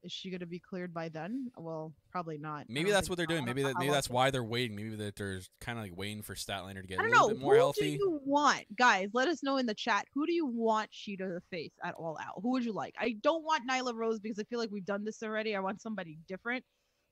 [0.03, 1.51] is she gonna be cleared by then?
[1.57, 2.65] Well, probably not.
[2.69, 3.45] Maybe that's what they're doing.
[3.45, 4.75] Maybe that maybe that's why they're waiting.
[4.75, 7.27] Maybe that they're kind of like waiting for Statlander to get I a don't little
[7.29, 7.33] know.
[7.35, 7.97] bit more Who healthy.
[7.97, 9.09] do you want, guys?
[9.13, 10.05] Let us know in the chat.
[10.13, 12.41] Who do you want Shida to the face at All Out?
[12.41, 12.95] Who would you like?
[12.99, 15.55] I don't want Nyla Rose because I feel like we've done this already.
[15.55, 16.63] I want somebody different.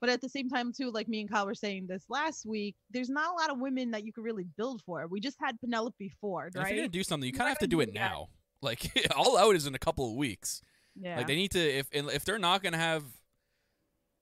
[0.01, 2.75] But at the same time, too, like me and Kyle were saying this last week,
[2.89, 5.05] there's not a lot of women that you could really build for.
[5.07, 7.59] We just had Penelope Ford, And If you're gonna do something, you kind of have
[7.59, 8.29] to do it now.
[8.61, 10.61] Like all out is in a couple of weeks.
[10.99, 11.17] Yeah.
[11.17, 13.03] Like they need to if if they're not gonna have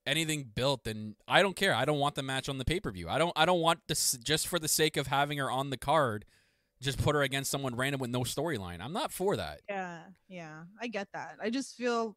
[0.06, 1.74] anything built, then I don't care.
[1.74, 3.08] I don't want the match on the pay per view.
[3.08, 5.76] I don't I don't want this just for the sake of having her on the
[5.76, 6.24] card.
[6.80, 8.80] Just put her against someone random with no storyline.
[8.80, 9.60] I'm not for that.
[9.68, 11.36] Yeah, yeah, I get that.
[11.42, 12.16] I just feel,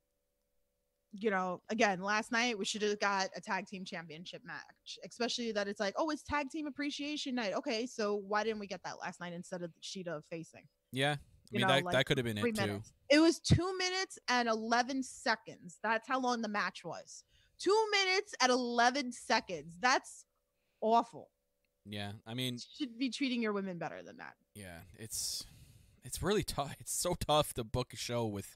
[1.14, 5.52] you know, again, last night we should have got a tag team championship match, especially
[5.54, 7.54] that it's like, oh, it's tag team appreciation night.
[7.56, 10.68] Okay, so why didn't we get that last night instead of Shida facing?
[10.92, 11.16] Yeah,
[11.52, 12.82] I mean know, that like that could have been it too.
[13.10, 15.80] It was two minutes and 11 seconds.
[15.84, 17.24] That's how long the match was.
[17.60, 19.78] Two minutes at 11 seconds.
[19.82, 20.26] That's
[20.82, 21.30] awful.
[21.86, 24.36] Yeah, I mean, you Should be treating your women better than that.
[24.56, 25.46] yeah, it's
[26.04, 26.76] it's really tough.
[26.80, 28.56] It's so tough to book a show with.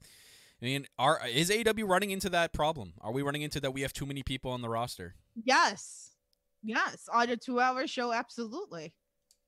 [0.62, 2.94] I mean, are is AW running into that problem?
[3.02, 5.16] Are we running into that we have too many people on the roster?
[5.44, 6.12] Yes.
[6.64, 7.10] Yes.
[7.14, 8.94] On a two hour show, absolutely.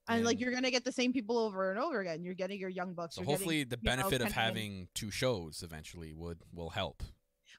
[0.10, 2.24] And like you're gonna get the same people over and over again.
[2.24, 3.16] You're getting your young bucks.
[3.16, 6.40] So you're getting, hopefully, the you know, benefit of and- having two shows eventually would
[6.54, 7.04] will help.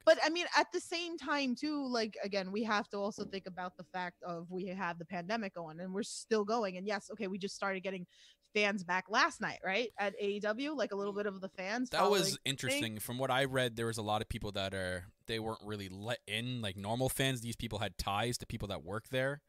[0.06, 3.46] but I mean, at the same time, too, like again, we have to also think
[3.46, 6.76] about the fact of we have the pandemic going and we're still going.
[6.78, 8.06] And yes, okay, we just started getting
[8.54, 9.90] fans back last night, right?
[9.98, 11.90] At AEW, like a little bit of the fans.
[11.90, 12.82] That was interesting.
[12.82, 12.98] thing.
[12.98, 15.90] From what I read, there was a lot of people that are they weren't really
[15.90, 17.42] let in like normal fans.
[17.42, 19.42] These people had ties to people that work there,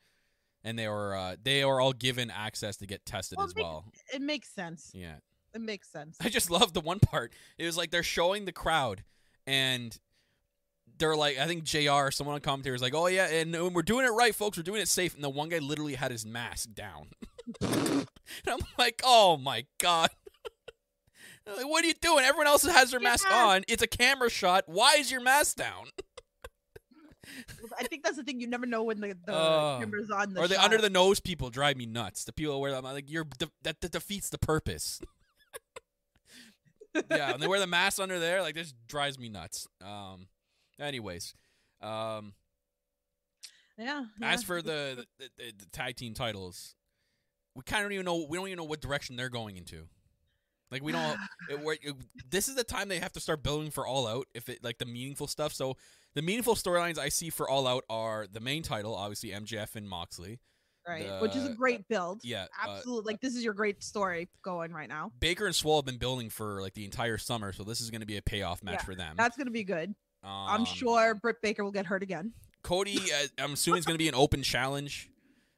[0.64, 3.56] and they were uh, they are all given access to get tested Well, as it
[3.58, 3.86] makes- well.
[4.14, 4.92] It makes sense.
[4.94, 5.16] Yeah,
[5.54, 6.18] It makes sense.
[6.22, 7.34] I just love the one part.
[7.58, 9.04] It was like they're showing the crowd,
[9.48, 9.98] and
[10.98, 12.12] they're like, I think Jr.
[12.12, 14.58] someone on commentary was like, "Oh yeah, and, and we're doing it right, folks.
[14.58, 17.08] We're doing it safe." And the one guy literally had his mask down,
[17.62, 18.06] and
[18.48, 20.10] I'm like, "Oh my god."
[21.58, 22.24] Like, what are you doing?
[22.26, 23.36] Everyone else has their mask mask.
[23.36, 23.64] on.
[23.68, 24.66] It's a camera shot.
[24.68, 25.86] Why is your mask down?
[27.80, 28.40] I think that's the thing.
[28.42, 29.78] You never know when the, the Oh.
[29.80, 30.34] camera's on.
[30.34, 30.64] The or the shot.
[30.66, 32.24] under the nose people drive me nuts.
[32.26, 35.02] The people wear them, like, you're de- that, that defeats the purpose.
[37.12, 39.68] yeah, and they wear the mask under there, like this drives me nuts.
[39.86, 40.28] Um,
[40.80, 41.34] anyways,
[41.82, 42.34] um,
[43.78, 44.06] Yeah.
[44.22, 46.76] as for the the, the the tag team titles,
[47.56, 48.26] we kind of don't even know.
[48.28, 49.88] We don't even know what direction they're going into.
[50.72, 51.18] Like we don't.
[51.50, 51.96] it, we're- it-
[52.30, 54.28] this is the time they have to start building for All Out.
[54.34, 55.54] If it like the meaningful stuff.
[55.54, 55.78] So
[56.16, 59.88] the meaningful storylines I see for All Out are the main title, obviously MJF and
[59.88, 60.40] Moxley.
[60.88, 62.22] right, which is a great build.
[62.24, 63.14] Yeah, uh, absolutely.
[63.14, 65.12] like this is your great story going right now.
[65.20, 68.02] Baker and Swole have been building for like the entire summer, so this is going
[68.02, 69.16] to be a payoff match Yeah, for them.
[69.18, 69.94] That's gonna be good.
[70.24, 72.34] I'm Um, sure Britt Baker will get hurt again.
[72.64, 75.10] Cody, uh, I'm assuming it's going to be an open challenge.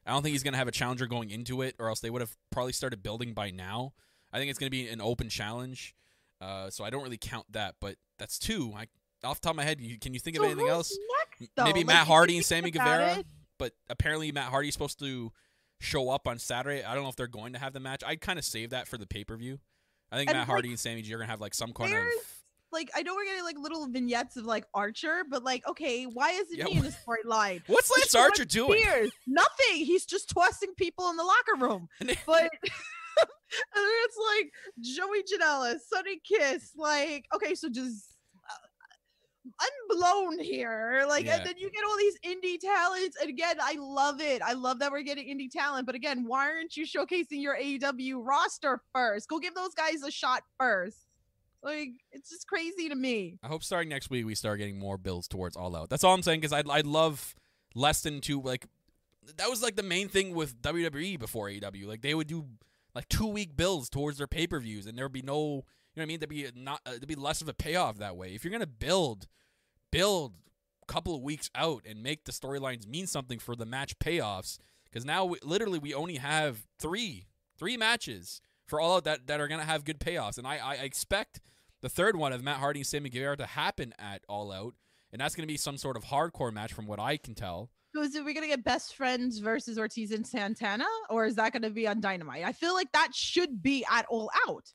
[0.06, 2.10] I don't think he's going to have a challenger going into it, or else they
[2.10, 3.92] would have probably started building by now.
[4.32, 5.94] I think it's going to be an open challenge,
[6.40, 7.74] uh, so I don't really count that.
[7.80, 8.72] But that's two.
[8.76, 8.86] I,
[9.24, 10.96] off the top of my head, you, can you think So of anything else?
[11.40, 11.52] Next.
[11.56, 13.18] Maybe Like, Matt Hardy and Sammy Guevara.
[13.18, 13.26] it-
[13.58, 15.32] But apparently Matt Hardy's supposed to
[15.80, 16.82] show up on Saturday.
[16.84, 18.02] I don't know if they're going to have the match.
[18.06, 19.58] I'd kind of save that for the pay per view.
[20.10, 21.72] I think And, Matt Hardy like, and Sammy G are going to have like some
[21.72, 22.04] kind of.
[22.70, 26.30] Like I know we're getting like little vignettes of like Archer, but like okay, why
[26.30, 27.60] isn't Yeah, he in the storyline?
[27.66, 28.80] What's Lance Archer doing?
[28.82, 29.10] Spears.
[29.26, 29.76] Nothing.
[29.84, 31.88] He's just tossing people in the locker room.
[32.00, 32.08] But
[32.40, 32.50] and
[33.74, 38.06] then it's like Joey Janela, Sonny Kiss, like okay, so just
[39.46, 41.04] uh, I'm blown here.
[41.08, 41.36] Like Yeah.
[41.36, 43.16] and then you get all these indie talents.
[43.20, 44.42] And again, I love it.
[44.42, 45.86] I love that we're getting indie talent.
[45.86, 49.28] But again, why aren't you showcasing your AEW roster first?
[49.28, 50.98] Go give those guys a shot first.
[51.62, 53.38] Like it's just crazy to me.
[53.42, 55.90] I hope starting next week we start getting more builds towards All Out.
[55.90, 57.34] That's all I'm saying because I'd I'd love
[57.74, 58.66] less than two like
[59.36, 61.86] that was like the main thing with WWE before AEW.
[61.86, 62.46] Like they would do
[62.96, 66.00] like two week builds towards their pay per views, and there would be no you
[66.00, 66.20] know what I mean.
[66.20, 68.34] There'd be not uh, there'd be less of a payoff that way.
[68.34, 69.26] If you're gonna build,
[69.90, 70.34] build
[70.82, 74.58] a couple of weeks out and make the storylines mean something for the match payoffs.
[74.84, 77.26] Because now we, literally we only have three
[77.56, 80.74] three matches for All Out that that are gonna have good payoffs, and I I
[80.76, 81.40] expect
[81.82, 84.74] the third one of Matt Hardy and Sammy Guevara to happen at All Out,
[85.12, 87.70] and that's to be some sort of hardcore match from what I can tell.
[87.94, 91.52] So is it we gonna get best friends versus Ortiz and Santana, or is that
[91.52, 92.44] gonna be on Dynamite?
[92.44, 94.72] I feel like that should be at all out.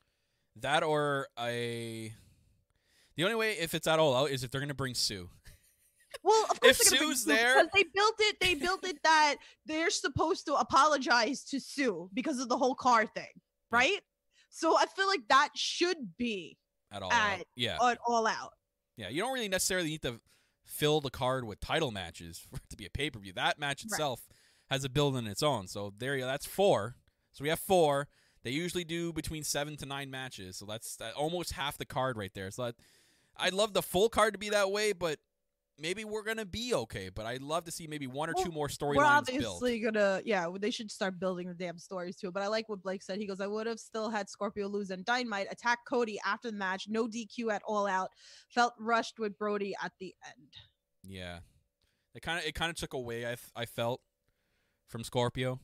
[0.61, 2.13] That or a.
[3.15, 5.29] The only way if it's at All Out is if they're going to bring Sue.
[6.23, 8.37] Well, of course If they're gonna bring Sue's Sue there- because they built it.
[8.39, 13.05] They built it that they're supposed to apologize to Sue because of the whole car
[13.05, 13.29] thing,
[13.71, 13.99] right?
[14.49, 16.57] So I feel like that should be
[16.91, 17.45] At All At- Out.
[17.55, 17.77] Yeah.
[17.79, 18.53] on all out.
[18.95, 19.09] Yeah.
[19.09, 20.19] You don't really necessarily need to
[20.65, 23.33] fill the card with title matches for it to be a pay per view.
[23.33, 23.91] That match Right.
[23.91, 24.27] itself
[24.69, 25.67] has a build in its own.
[25.67, 26.27] So there you go.
[26.27, 26.95] That's four.
[27.33, 28.07] So we have four.
[28.47, 30.55] They usually do between seven to nine matches.
[30.55, 32.49] So that's almost half the card right there.
[32.49, 32.75] So that,
[33.35, 35.19] I'd love the full card to be that way, but
[35.77, 37.09] maybe we're gonna be okay.
[37.09, 38.95] But I'd love to see maybe one or Well, two more storylines.
[38.95, 39.55] We're storylines built.
[39.55, 40.47] obviously gonna, yeah.
[40.57, 42.31] They should start building the damn stories too.
[42.31, 43.17] But I like what Blake said.
[43.19, 46.55] He goes, "I would have still had Scorpio lose and Dynamite attack Cody after the
[46.55, 46.85] match.
[46.87, 48.11] No DQ at all out.
[48.47, 50.53] Felt rushed with Brody at the end.
[51.03, 51.39] Yeah,
[52.15, 53.25] it kind of it kind of took away.
[53.29, 53.99] I I felt
[54.87, 55.59] from Scorpio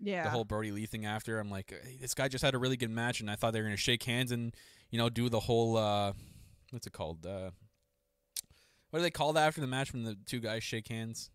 [0.00, 1.06] Yeah, the whole Brody Lee thing.
[1.06, 3.52] After I'm like, "Hey, this guy just had a really good match, and I thought
[3.52, 4.54] they were gonna shake hands and
[4.90, 6.12] you know do the whole uh,
[6.70, 7.24] what's it called?
[7.26, 7.50] Uh,
[8.90, 11.30] what do they call that after the match when the two guys shake hands?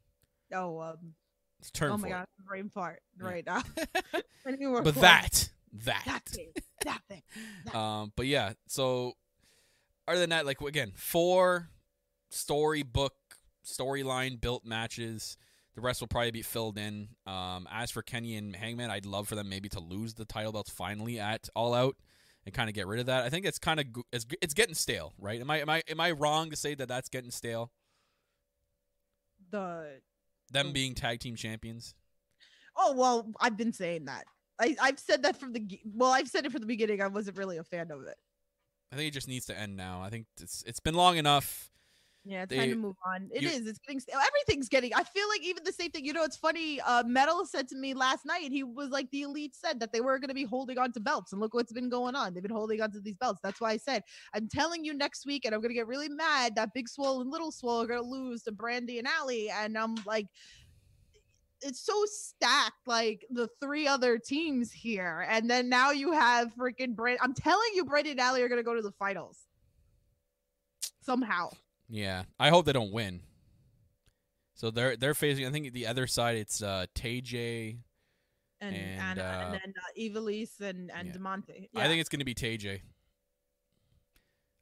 [0.53, 1.13] oh, um,
[1.59, 2.11] It's term oh my it.
[2.11, 3.25] god, brain fart Yeah.
[3.25, 3.61] right now.
[4.59, 5.49] We were but that
[5.85, 6.51] that that thing,
[6.83, 7.21] that thing.
[7.73, 9.13] Um, but yeah, so
[10.07, 11.69] other than that, like again, four
[12.29, 13.13] storybook
[13.65, 15.37] storyline built matches.
[15.75, 17.09] The rest will probably be filled in.
[17.25, 20.51] Um, as for Kenny and Hangman, I'd love for them maybe to lose the title
[20.51, 21.95] belts finally at All Out
[22.45, 23.23] and kind of get rid of that.
[23.23, 25.39] I think it's kind of it's, it's getting stale, right?
[25.39, 27.71] Am I am I am I wrong to say that that's getting stale?
[29.51, 30.01] The
[30.51, 31.93] Them being tag team champions.
[32.75, 34.25] oh well, I've been saying that.
[34.59, 37.01] I I've said that from the well, I've said it from the beginning.
[37.01, 38.17] I wasn't really a fan of it.
[38.91, 40.01] I think it just needs to end now.
[40.01, 41.69] I think it's it's been long enough.
[42.25, 43.29] Yeah, it's They- time to move on.
[43.33, 43.65] It you- is.
[43.65, 44.93] It's getting everything's getting.
[44.93, 46.05] I feel like even the same thing.
[46.05, 46.81] You know, it's funny.
[46.81, 48.51] Uh, Metal said to me last night.
[48.51, 50.99] He was like, the elite said that they were going to be holding on to
[50.99, 52.33] belts, and look what's been going on.
[52.33, 53.39] They've been holding on to these belts.
[53.41, 54.03] That's why I said
[54.33, 57.21] I'm telling you next week, and I'm going to get really mad that Big Swole
[57.21, 60.27] and Little Swole are going to lose to Brandi and Allie, and I'm like.
[61.61, 66.95] It's so stacked, like the three other teams here, and then now you have freaking
[66.95, 67.19] Brand.
[67.21, 69.39] I'm telling you, Brandi and Allie are gonna go to the finals
[71.01, 71.49] somehow.
[71.89, 73.21] Yeah, I hope they don't win.
[74.53, 75.45] So they're they're facing.
[75.45, 77.77] I think the other side it's uh TJ.
[78.61, 81.13] and And, Anna, uh, and then uh, Ivelisse and and yeah.
[81.13, 81.69] Diamante.
[81.75, 82.81] I think it's going to be TJ.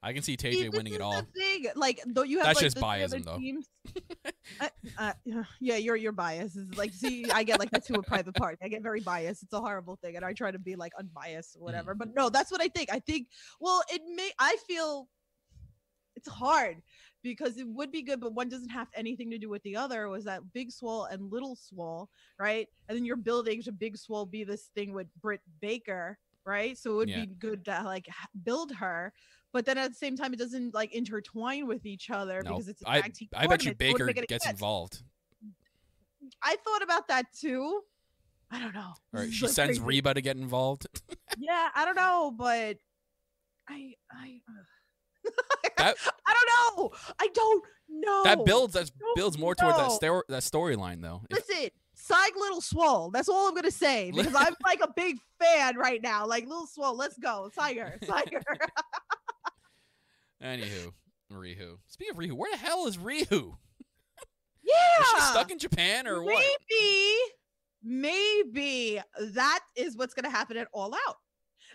[0.04, 1.22] I can see TJ winning it all.
[1.36, 1.66] Thing.
[1.76, 3.38] Like though you have That's like, just the biasm, though.
[3.38, 3.68] Teams.
[4.62, 5.14] uh, uh,
[5.60, 8.58] yeah, your your bias is like see, I get like that to a private party.
[8.62, 9.44] I get very biased.
[9.44, 11.96] It's a horrible thing, and I try to be like unbiased or whatever.
[11.96, 11.98] Mm.
[11.98, 12.90] But no, that's what I think.
[12.94, 13.28] I think
[13.60, 14.30] well, it may.
[14.40, 15.10] I feel
[16.16, 16.78] it's hard
[17.28, 20.10] because it would be good, but one doesn't have anything to do with the other.
[20.10, 22.10] Was that Big Swole and Little Swole,
[22.40, 22.68] right?
[22.88, 26.78] And then you're building to Big Swole be this thing with Britt Baker, right?
[26.78, 27.26] So it would Yeah.
[27.26, 28.08] be good to like
[28.44, 29.14] build her,
[29.54, 32.68] but then at the same time, it doesn't like intertwine with each other No, because
[32.68, 32.98] it's I.
[33.36, 34.54] I bet you tournament, so it wouldn't Baker gets sense.
[34.54, 35.04] involved,
[36.44, 37.82] I thought about that too.
[38.52, 38.94] I don't know.
[39.14, 39.88] This is, she like, sends crazy.
[39.88, 40.88] Reba to get involved.
[41.40, 42.78] Yeah, I don't know, but
[43.70, 44.42] I I.
[44.50, 44.66] ugh.
[45.78, 46.92] That- I don't know.
[47.20, 48.24] I don't know.
[48.24, 50.24] that builds that builds more towards that know.
[50.28, 51.22] that storyline though.
[51.30, 53.12] Listen, Psych Little Swole.
[53.12, 56.26] That's all I'm gonna say because I'm like a big fan right now.
[56.26, 57.50] Like Little Swole, let's go.
[57.58, 58.42] Tiger, Tiger.
[60.44, 60.92] Anywho,
[61.32, 61.78] Rihu.
[61.88, 63.58] Speaking of Rihu, where the hell is Rihu?
[64.64, 65.02] yeah.
[65.02, 66.44] Is she stuck in Japan or what?
[66.70, 67.16] Maybe,
[67.84, 71.18] maybe that is what's gonna happen at All Out.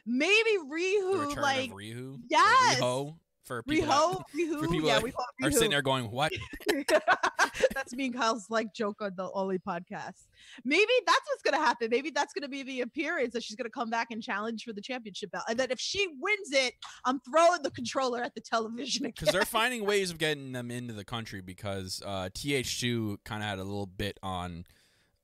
[0.07, 2.19] Maybe Rihu, like Rihu.
[2.29, 2.81] Yes.
[2.81, 4.61] Riho for people that Riho, Rihu.
[4.61, 6.33] for people yeah, that we call it are sitting there going, "What?"
[7.75, 10.27] that's me and Kyle's like joke on the Oli podcast.
[10.65, 11.89] Maybe that's what's gonna happen.
[11.91, 14.81] Maybe that's gonna be the appearance that she's gonna come back and challenge for the
[14.81, 15.45] championship belt.
[15.49, 16.75] And then if she wins it,
[17.05, 19.15] I'm throwing the controller at the television again.
[19.19, 23.49] Because they're finding ways of getting them into the country because uh, TH2 kind of
[23.49, 24.65] had a little bit on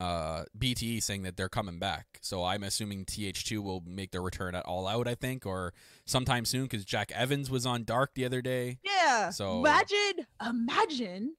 [0.01, 2.19] uh, BTE saying that they're coming back.
[2.23, 5.75] So I'm assuming TH2 will make their return at All Out, I think, or
[6.07, 8.79] sometime soon because Jack Evans was on Dark the other day.
[8.85, 9.31] yeah.
[9.31, 11.35] So- imagine, imagine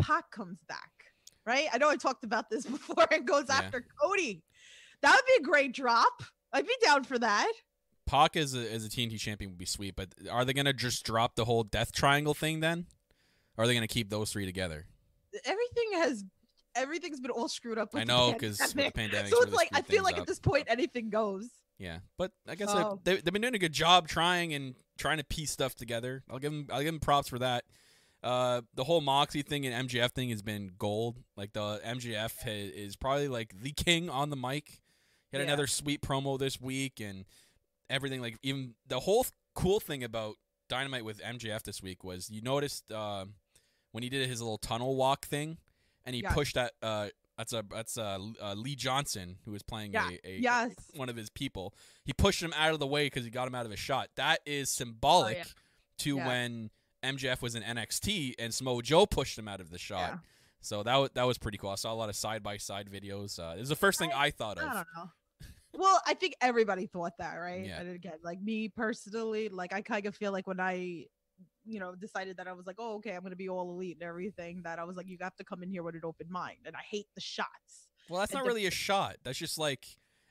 [0.00, 0.90] Pac comes back.
[1.46, 1.66] Right?
[1.74, 3.56] I know I talked about this before and goes Yeah.
[3.56, 4.42] after Cody.
[5.02, 6.22] That would be a great drop.
[6.52, 7.52] I'd be down for that.
[8.06, 10.72] Pac as a, as a TNT champion would be sweet, but are they going to
[10.72, 12.86] just drop the whole Death Triangle thing then?
[13.56, 14.86] Or are they going to keep those three together?
[15.44, 16.24] Everything has
[16.76, 19.28] everything's been all screwed up with I know because the pandemic.
[19.28, 20.22] so really it's like I feel like up.
[20.22, 21.48] at this point anything goes.
[21.78, 23.00] Yeah, but I guess Oh.
[23.04, 26.22] they, they've been doing a good job trying and trying to piece stuff together.
[26.30, 27.64] I'll give them I'll give them props for that.
[28.22, 31.18] Uh, the whole Moxie thing and MJF thing has been gold.
[31.36, 34.80] Like the MJF ha- is probably like the king on the mic.
[35.30, 35.52] He had Yeah.
[35.52, 37.24] another sweet promo this week and
[37.90, 38.20] everything.
[38.22, 40.36] Like even the whole th- cool thing about
[40.68, 43.26] Dynamite with MJF this week was you noticed uh,
[43.92, 45.58] when he did his little tunnel walk thing
[46.04, 46.32] and he Yeah.
[46.34, 46.72] pushed that.
[46.82, 50.08] Uh, that's a that's uh, uh, Lee Johnson who was playing Yeah.
[50.24, 50.72] a, a Yes.
[50.94, 51.74] one of his people.
[52.04, 54.10] He pushed him out of the way because he got him out of his shot.
[54.16, 55.44] That is symbolic Oh, yeah.
[55.98, 56.26] to Yeah.
[56.26, 56.70] when
[57.02, 60.20] MJF was in NXT and Samoa Joe pushed him out of the shot.
[60.60, 61.70] So that was, that was pretty cool.
[61.70, 63.38] I saw a lot of side by side videos.
[63.38, 64.72] Uh, it was the first thing I, thought I of.
[64.72, 65.10] don't know.
[65.76, 67.66] Well, I think everybody thought that, right?
[67.66, 67.80] Yeah.
[67.80, 71.06] And again, like me personally, like I kind of feel like when I,
[71.66, 74.08] you know, decided that I was like, oh, okay, I'm gonna be all elite and
[74.08, 76.58] everything, that I was like, you have to come in here with an open mind,
[76.66, 77.88] and I hate the shots.
[78.08, 79.16] Well, that's not really a shot.
[79.24, 79.86] That's just like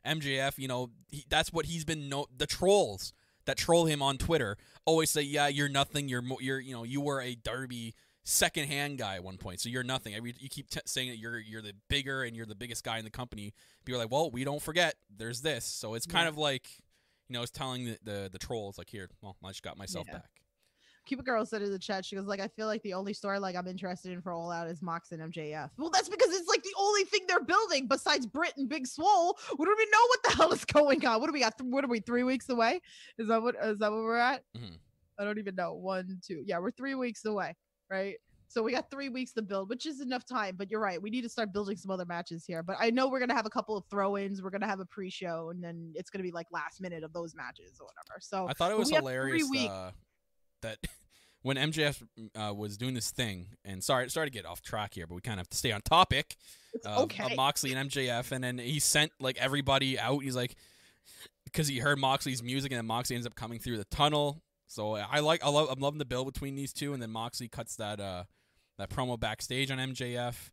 [0.06, 0.58] MJF.
[0.58, 2.08] You know, he, that's what he's been.
[2.10, 3.14] No, the trolls
[3.46, 6.08] that troll him on Twitter always say, "Yeah, you're nothing.
[6.08, 9.70] You're you're you know you were a Derby second hand guy at one point, so
[9.70, 12.54] you're nothing." Every you keep t- saying that you're you're the bigger and you're the
[12.56, 13.54] biggest guy in the company.
[13.86, 14.96] People are like, "Well, we don't forget.
[15.16, 16.30] There's this." So it's kind Yeah.
[16.30, 16.68] of like
[17.30, 20.06] you know, it's telling the, the the trolls like, "Here, well, I just got myself
[20.08, 20.18] Yeah.
[20.20, 20.43] back."
[21.06, 23.40] Cuba Girl said in the chat, she goes like, I feel like the only story
[23.40, 25.70] like I'm interested in for All Out is Mox and MJF.
[25.78, 29.38] Well, that's because it's like the only thing they're building besides Britt and Big Swole.
[29.58, 31.20] We don't even know what the hell is going on.
[31.20, 31.54] What do we got?
[31.62, 32.00] What are we?
[32.00, 32.82] Three weeks away?
[33.18, 33.56] Is that what?
[33.62, 34.44] Is that what we're at?
[34.56, 34.78] Mhm.
[35.20, 35.74] I don't even know.
[35.74, 36.44] One, two.
[36.46, 37.56] Yeah, we're three weeks away,
[37.90, 38.16] right?
[38.48, 40.56] So we got three weeks to build, which is enough time.
[40.58, 41.02] But you're right.
[41.02, 42.62] We need to start building some other matches here.
[42.64, 44.42] But I know we're gonna have a couple of throw-ins.
[44.42, 47.36] We're gonna have a pre-show, and then it's gonna be like last minute of those
[47.36, 48.20] matches or whatever.
[48.22, 49.70] So I thought it was hilarious weeks.
[49.72, 49.92] uh,
[50.64, 50.80] that
[51.44, 52.04] when MJF
[52.36, 55.22] uh, was doing this thing, and sorry, sorry to get off track here, but we
[55.22, 56.36] kind of have to stay on topic
[56.86, 57.24] of, okay.
[57.24, 60.24] of Moxley and MJF, and then he sent like everybody out.
[60.24, 60.56] He's like,
[61.46, 64.42] because he heard Moxley's music, and then Moxley ends up coming through the tunnel.
[64.68, 67.48] So I like I love I'm loving the build between these two, and then Moxley
[67.48, 68.24] cuts that uh
[68.78, 70.50] that promo backstage on MJF.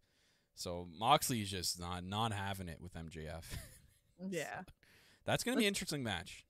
[0.56, 3.44] So Moxley's just not not having it with MJF.
[4.28, 4.62] Yeah.
[5.24, 6.44] That's gonna be an interesting match.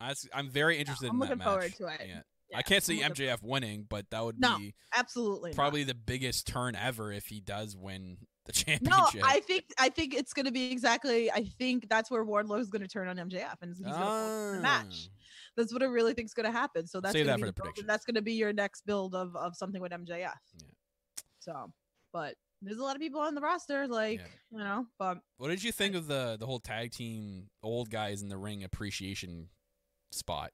[0.00, 2.06] I, am very interested I'm in that looking forward to it.
[2.06, 2.20] Yeah.
[2.50, 5.50] Yeah, I can't see MJF winning, but that would No, be Absolutely.
[5.50, 5.56] not.
[5.56, 9.20] probably the biggest turn ever if he does win the championship.
[9.20, 9.26] No.
[9.26, 11.30] I think I think it's gonna be exactly.
[11.30, 14.60] I think that's where Wardlow is gonna turn on MJF and he's gonna pull the
[14.62, 15.08] match.
[15.10, 15.14] Ah.
[15.56, 16.86] That's what I really think is gonna happen.
[16.86, 19.14] So that's Save gonna that be for the and That's gonna be your next build
[19.14, 20.08] of of something with MJF.
[20.18, 20.32] Yeah.
[21.40, 21.72] So,
[22.12, 25.62] but there's a lot of people on the roster, like you know, but What did
[25.62, 29.48] you think of the the whole tag team old guys in the ring appreciation
[30.12, 30.52] spot?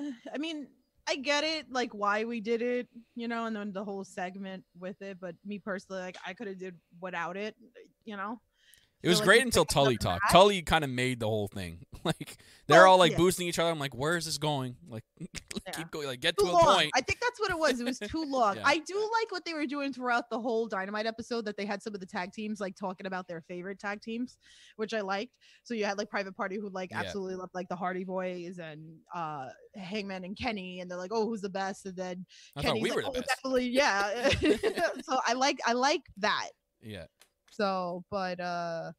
[0.34, 0.68] I mean,
[1.08, 4.64] I get it, like why we did it, you know, and then the whole segment
[4.78, 5.18] with it.
[5.20, 7.56] But me personally, like I could have did without it,
[8.04, 8.40] you know.
[9.02, 10.30] It was like, great until Tully talked.
[10.30, 11.78] Tully kind of made the whole thing.
[12.02, 13.18] Like they're Well, all like yeah.
[13.18, 13.70] boosting each other.
[13.70, 14.76] I'm like, where is this going?
[14.88, 15.72] Like, Yeah.
[15.72, 16.06] keep going.
[16.06, 16.90] Like, get too to a point.
[16.94, 17.78] I think that's what it was.
[17.78, 18.56] It was too long.
[18.56, 18.62] Yeah.
[18.64, 21.82] I do like what they were doing throughout the whole Dynamite episode that they had
[21.82, 24.38] some of the tag teams like talking about their favorite tag teams,
[24.76, 25.36] which I liked.
[25.62, 28.80] So you had like Private Party who like absolutely loved like the Hardy Boys and
[29.14, 31.84] uh Hangman and Kenny, and they're like, oh, who's the best?
[31.84, 32.24] And then
[32.56, 34.30] I thought Kenny's we like, oh, definitely, yeah.
[35.02, 36.48] so I like I like that.
[36.82, 37.04] Yeah.
[37.50, 38.92] So, but uh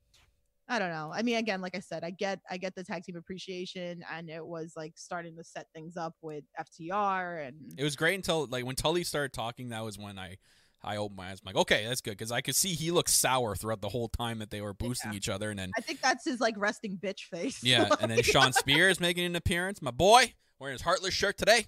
[0.72, 1.12] I don't know.
[1.14, 4.30] I mean, again, like I said, I get I get the tag team appreciation, and
[4.30, 8.48] it was like starting to set things up with FTR and It was great until
[8.48, 9.70] like when Tully started talking.
[9.70, 10.38] That was when I
[10.84, 11.42] I opened my eyes.
[11.42, 14.08] I'm like, okay, that's good because I could see he looked sour throughout the whole
[14.08, 16.98] time that they were boosting each other, and then I think that's his like resting
[16.98, 17.62] bitch face.
[17.64, 19.82] yeah, and then Shawn Spears making an appearance.
[19.82, 21.66] My boy wearing his heartless shirt today.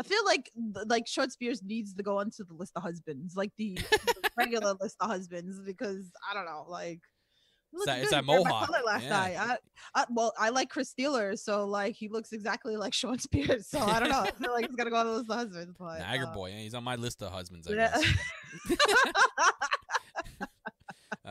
[0.00, 0.50] I feel like
[0.86, 4.74] like Shawn Spears needs to go onto the list of husbands, like the, the regular
[4.80, 7.00] list of husbands, because I don't know, like.
[7.72, 9.08] It's looks that- it's that my mohawk, Last yeah.
[9.08, 9.36] night.
[9.36, 9.56] I,
[9.96, 13.66] I, well, I like Chris Steeler, so like he looks exactly like Shawn Spears.
[13.66, 14.20] So I don't know.
[14.20, 15.76] I feel like he's gonna go on the list of husbands.
[15.80, 17.66] But, Niagara uh, boy, yeah, he's on my list of husbands.
[17.68, 18.00] I yeah.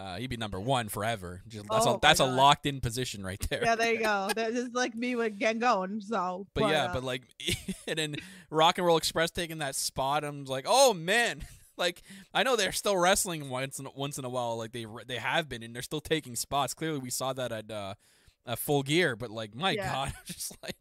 [0.04, 1.42] uh, he'd be number one forever.
[1.48, 3.64] Just, that's Oh a that's a locked in position right there.
[3.64, 4.30] yeah, there you go.
[4.36, 6.04] That's just like me with Gangon.
[6.04, 7.22] So, But, yeah, uh, but like,
[7.88, 8.16] and then
[8.50, 11.46] Rock and Roll Express taking that spot, I'm like, oh man,
[11.78, 15.18] like I know they're still wrestling once in, once in a while, like they they
[15.18, 16.74] have been, and they're still taking spots.
[16.74, 17.94] Clearly, we saw that at uh,
[18.46, 19.92] at Full Gear, but like, my Yeah.
[19.92, 20.76] God, just like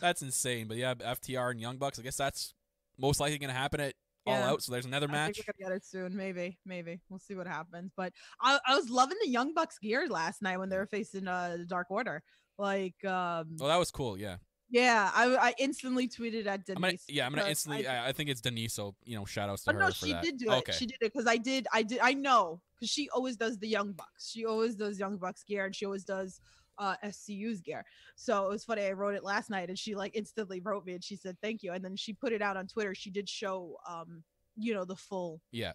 [0.00, 0.66] that's insane.
[0.66, 2.52] But yeah, FTR and Young Bucks, I guess that's
[2.98, 3.94] most likely going to happen at
[4.26, 4.62] All Out.
[4.62, 5.38] So there's another match.
[5.38, 6.16] we're gonna get it soon.
[6.16, 7.92] Maybe, maybe we'll see what happens.
[7.96, 11.28] But I, I was loving the Young Bucks gear last night when they were facing
[11.28, 12.22] uh the Dark Order.
[12.58, 14.18] Like, um, Oh, that was cool.
[14.18, 14.36] Yeah,
[14.68, 16.76] yeah, I, I instantly tweeted at Denise.
[16.76, 17.86] I'm gonna yeah, I'm gonna instantly.
[17.86, 18.72] I, I, think it's Denise.
[18.72, 20.22] So you know, shout outs to oh, her no, for she that.
[20.24, 20.72] did do okay.
[20.72, 20.74] it.
[20.74, 21.68] She did it because I did.
[21.72, 22.00] I did.
[22.02, 24.30] I know because she always does the Young Bucks.
[24.30, 26.40] She always does Young Bucks gear, and she always does
[26.78, 27.84] uh SCU's gear.
[28.16, 28.82] So it was funny.
[28.86, 31.62] I wrote it last night, and she like instantly wrote me, and she said thank
[31.62, 32.94] you, and then she put it out on Twitter.
[32.94, 34.22] She did show um
[34.56, 35.72] you know the full yeah,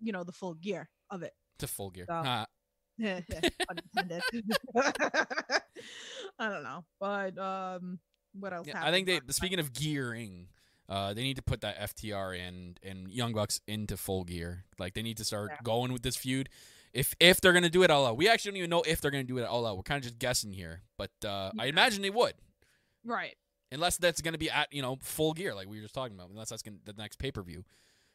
[0.00, 1.32] you know the full gear of it.
[1.58, 2.06] to Full Gear.
[2.08, 2.46] So- pun.
[6.38, 7.98] I don't know, but um,
[8.38, 8.66] what else?
[8.66, 9.20] Yeah, I think they.
[9.28, 10.48] Speaking of gearing,
[10.88, 14.64] uh, they need to put that FTR and and Young Bucks into full gear.
[14.78, 15.58] Like they need to start Yeah.
[15.62, 16.48] going with this feud.
[16.96, 19.10] If if they're gonna do it all out, we actually don't even know if they're
[19.10, 19.76] gonna do it all out.
[19.76, 22.32] We're kind of just guessing here, but uh, I imagine they would,
[23.04, 23.34] right.
[23.70, 26.30] unless that's gonna be at you know full gear, like we were just talking about.
[26.30, 27.64] Unless that's gonna, the next pay per view.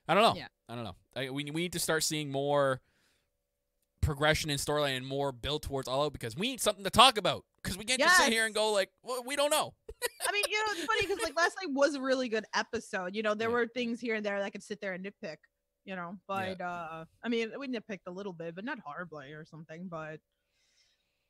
[0.07, 0.33] I don't know.
[0.35, 0.47] Yeah.
[0.67, 0.95] I don't know.
[1.15, 2.81] I, we we need to start seeing more
[4.01, 7.19] progression in storyline and more build towards all out because we need something to talk
[7.19, 7.45] about.
[7.61, 9.75] Because we can't just sit here and go like, well, we don't know.
[10.27, 13.15] I mean, you know, it's funny because like last night was a really good episode.
[13.15, 13.53] You know, there Yeah.
[13.53, 15.37] were things here and there that I could sit there and nitpick.
[15.85, 19.45] You know, but uh, I mean, we nitpicked a little bit, but not horribly or
[19.45, 19.87] something.
[19.89, 20.19] But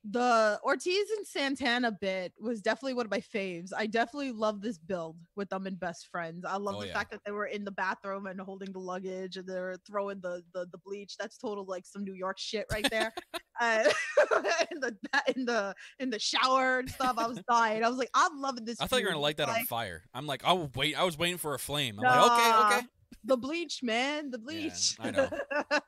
[0.04, 3.70] the Ortiz and Santana bit was definitely one of my faves.
[3.76, 6.44] I definitely love this build with them and best friends.
[6.44, 6.94] I love Oh, the yeah.
[6.94, 10.44] fact that they were in the bathroom and holding the luggage and they're throwing the
[10.54, 11.18] the, the bleach.
[11.18, 13.14] That's total like some New York shit right there.
[13.62, 13.84] uh,
[14.72, 14.98] in the
[15.36, 17.16] in the in the shower and stuff.
[17.18, 17.84] I was dying.
[17.84, 18.82] I was like, I'm loving this.
[18.82, 20.04] I thought you were gonna light that on fire.
[20.16, 20.96] I'm like, I was wait.
[21.00, 22.00] I was waiting for a flame.
[22.00, 22.88] I'm like, okay, okay.
[23.24, 24.32] The bleach, man.
[24.32, 24.96] The bleach.
[25.00, 25.30] I know.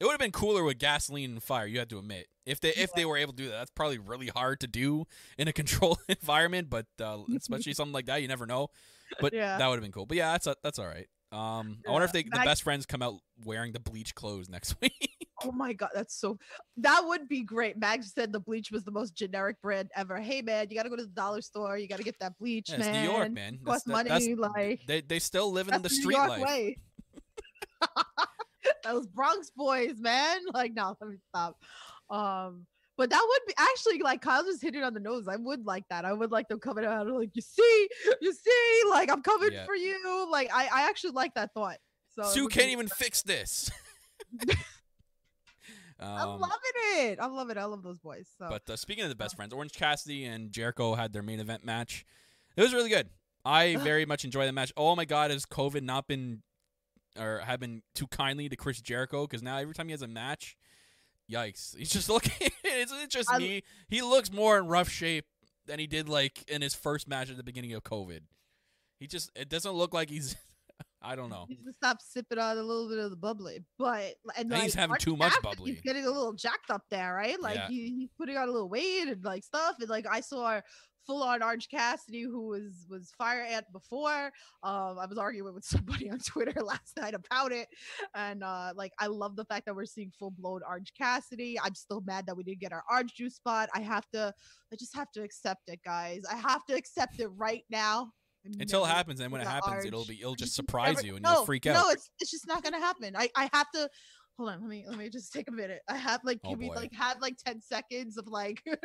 [0.00, 1.66] It would have been cooler with gasoline and fire.
[1.66, 3.98] You have to admit, if they if they were able to do that, that's probably
[3.98, 5.04] really hard to do
[5.36, 6.70] in a controlled environment.
[6.70, 8.68] But uh, especially something like that, you never know.
[9.20, 9.58] But Yeah.
[9.58, 10.06] that would have been cool.
[10.06, 11.06] But yeah, that's that's all right.
[11.32, 14.74] Um, I wonder if they the best friends come out wearing the bleach clothes next
[14.80, 15.19] week.
[15.44, 16.38] Oh my god, that's so.
[16.76, 17.78] That would be great.
[17.78, 20.18] Mag said the bleach was the most generic brand ever.
[20.18, 21.78] Hey man, you got to go to the dollar store.
[21.78, 23.04] You got to get that bleach, Yeah, it's man.
[23.04, 23.58] New York, man.
[23.64, 24.08] That's- money.
[24.08, 26.42] that's- like they they still living in the street life.
[26.42, 26.78] way.
[28.84, 30.38] Those Bronx boys, man.
[30.52, 31.56] Like, no, let me stop.
[32.10, 32.66] Um,
[32.96, 35.28] But that would be actually like Kyle just hit it on the nose.
[35.28, 36.04] I would like that.
[36.04, 37.88] I would like them coming out like, you see,
[38.20, 39.64] you see, like I'm coming Yeah.
[39.64, 40.28] for you.
[40.30, 41.78] Like I, I actually like that thought.
[42.14, 43.70] So Sue can't even fix this.
[46.00, 46.54] I'm Um, loving
[46.96, 47.18] it.
[47.20, 47.56] I love it.
[47.58, 48.26] I love those boys.
[48.38, 51.40] So But uh, speaking of the best friends, Orange Cassidy and Jericho had their main
[51.40, 52.04] event match.
[52.56, 53.08] It was really good.
[53.44, 54.72] I very much enjoyed the match.
[54.76, 56.42] Oh my God, has COVID not been
[57.18, 59.26] or have been too kindly to Chris Jericho?
[59.26, 60.56] Because now every time he has a match,
[61.30, 62.32] yikes, he's just looking.
[62.64, 63.62] it's, it's just I- me.
[63.88, 65.26] He looks more in rough shape
[65.66, 68.20] than he did like in his first match at the beginning of COVID.
[68.98, 70.36] He just it doesn't look like he's.
[71.02, 71.46] I don't know.
[71.48, 73.64] He needs to stop sipping on a little bit of the bubbly.
[73.78, 75.80] But and think he's having too much bubbly.
[75.82, 77.40] getting a little jacked up there, right?
[77.40, 77.68] Like Yeah.
[77.68, 79.76] he, he's putting on a little weight and like stuff.
[79.80, 80.60] And like I saw
[81.06, 84.30] full on Orange Cassidy who was was fire ant before.
[84.62, 87.68] Um, I was arguing with somebody on Twitter last night about it,
[88.14, 91.58] and uh, like I love the fact that we're seeing full blown Orange Cassidy.
[91.58, 93.70] I'm still mad that we didn't get our orange juice spot.
[93.74, 94.34] I have to,
[94.72, 96.22] I just have to accept it, guys.
[96.30, 98.12] I have to accept it right now.
[98.44, 101.14] I'm Until it happens, and when it happens, it'll be it'll just surprise never- you
[101.16, 101.74] and no, you'll freak out.
[101.74, 103.14] No, it's it's just not gonna happen.
[103.16, 103.88] I I have to
[104.36, 104.60] hold on.
[104.62, 105.80] Let me let me just take a minute.
[105.88, 106.74] I have like Oh, give me boy.
[106.74, 108.80] like have like ten seconds of like because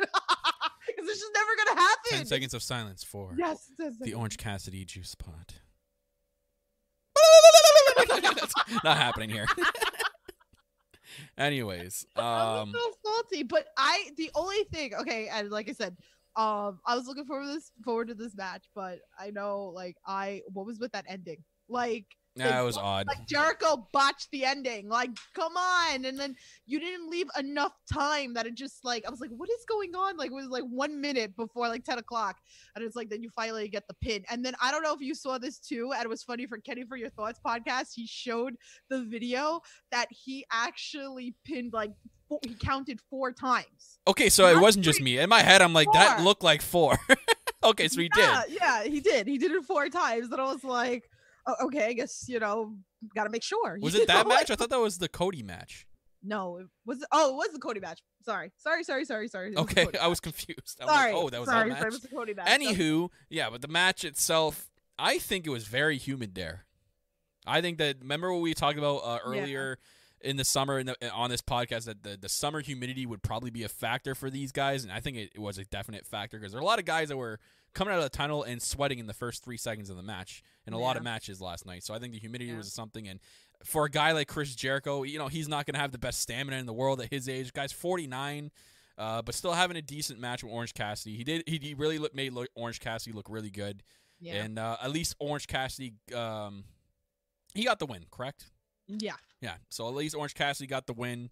[0.98, 2.10] it's just never gonna happen.
[2.18, 4.12] Ten seconds of silence for Yes, the.
[4.14, 5.54] Orange Cassidy juice pot.
[8.08, 8.54] That's
[8.84, 9.46] not happening here.
[11.38, 15.96] Anyways, I'm um, so salty, but I the only thing okay, and like I said,
[16.36, 19.96] um, I was looking forward to this forward to this match, but I know like
[20.06, 22.04] I what was with that ending, like.
[22.36, 23.06] that they was odd.
[23.06, 24.90] like Jericho botched the ending.
[24.90, 26.04] Like, come on.
[26.04, 29.48] And then you didn't leave enough time that it just like I was like, what
[29.48, 30.18] is going on?
[30.18, 32.36] Like it was like one minute before like 10 o'clock.
[32.74, 34.22] And it's like then you finally get the pin.
[34.28, 35.92] And then I don't know if you saw this too.
[35.94, 37.94] And it was funny for Kenny for your thoughts podcast.
[37.94, 38.56] He showed
[38.90, 41.92] the video that he actually pinned like
[42.28, 43.98] four, he counted four times.
[44.06, 45.18] Okay, so it wasn't just me.
[45.18, 46.98] In my head, I'm like, that looked like four.
[47.64, 48.56] okay, so he yeah, did.
[48.60, 49.26] Yeah, he did.
[49.26, 50.30] He did it four times.
[50.30, 51.08] And I was like,
[51.46, 52.76] oh, okay, I guess, you know,
[53.14, 53.78] gotta make sure.
[53.82, 54.50] Was it that match?
[54.50, 55.86] I thought that was the Cody match.
[56.22, 58.02] No, it was oh, it was the Cody match.
[58.24, 59.52] Sorry, sorry, sorry, sorry, sorry.
[59.52, 60.78] It was the Okay, I was confused.
[60.80, 61.86] I was Sorry, like, oh, that was sorry, that sorry, match.
[61.86, 62.48] it was the Cody match.
[62.48, 64.68] Anywho, yeah, but the match itself,
[64.98, 66.64] I think it was very humid there.
[67.46, 69.74] I think that remember what we talked about uh, Yeah.
[70.22, 73.50] In the summer in the, on this podcast that the, the summer humidity would probably
[73.50, 76.38] be a factor for these guys, and I think it, it was a definite factor
[76.38, 77.38] because there are a lot of guys that were
[77.74, 80.42] coming out of the tunnel and sweating in the first three seconds of the match
[80.66, 81.84] in a lot of matches last night.
[81.84, 82.56] So I think the humidity Yeah.
[82.56, 83.20] was something, and
[83.64, 86.20] for a guy like Chris Jericho, you know he's not going to have the best
[86.20, 87.52] stamina in the world at his age.
[87.52, 88.50] Guy's forty nine.
[88.98, 91.16] Uh, but still having a decent match with Orange Cassidy.
[91.18, 91.42] He did.
[91.46, 93.82] He, he really look, made look, Orange Cassidy look really good.
[94.20, 94.36] Yeah.
[94.42, 96.64] And uh, at least Orange Cassidy, um,
[97.52, 98.46] he got the win, correct?
[98.88, 99.16] yeah.
[99.46, 99.54] Yeah.
[99.68, 101.30] So at least Orange Cassidy got the win.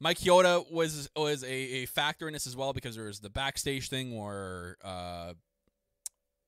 [0.00, 3.30] Mike Chioda was was a, a factor in this as well because there was the
[3.30, 5.34] backstage thing where uh,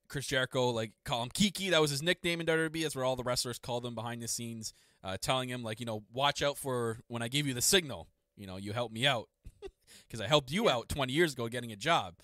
[0.08, 1.70] Chris Jericho like call him Kiki.
[1.70, 2.82] That was his nickname in WWE.
[2.82, 4.74] That's where all the wrestlers called him behind the scenes,
[5.04, 8.08] uh, telling him like you know watch out for when I give you the signal.
[8.36, 9.28] You know you helped me out
[10.08, 12.14] because I helped you out 20 years ago getting a job.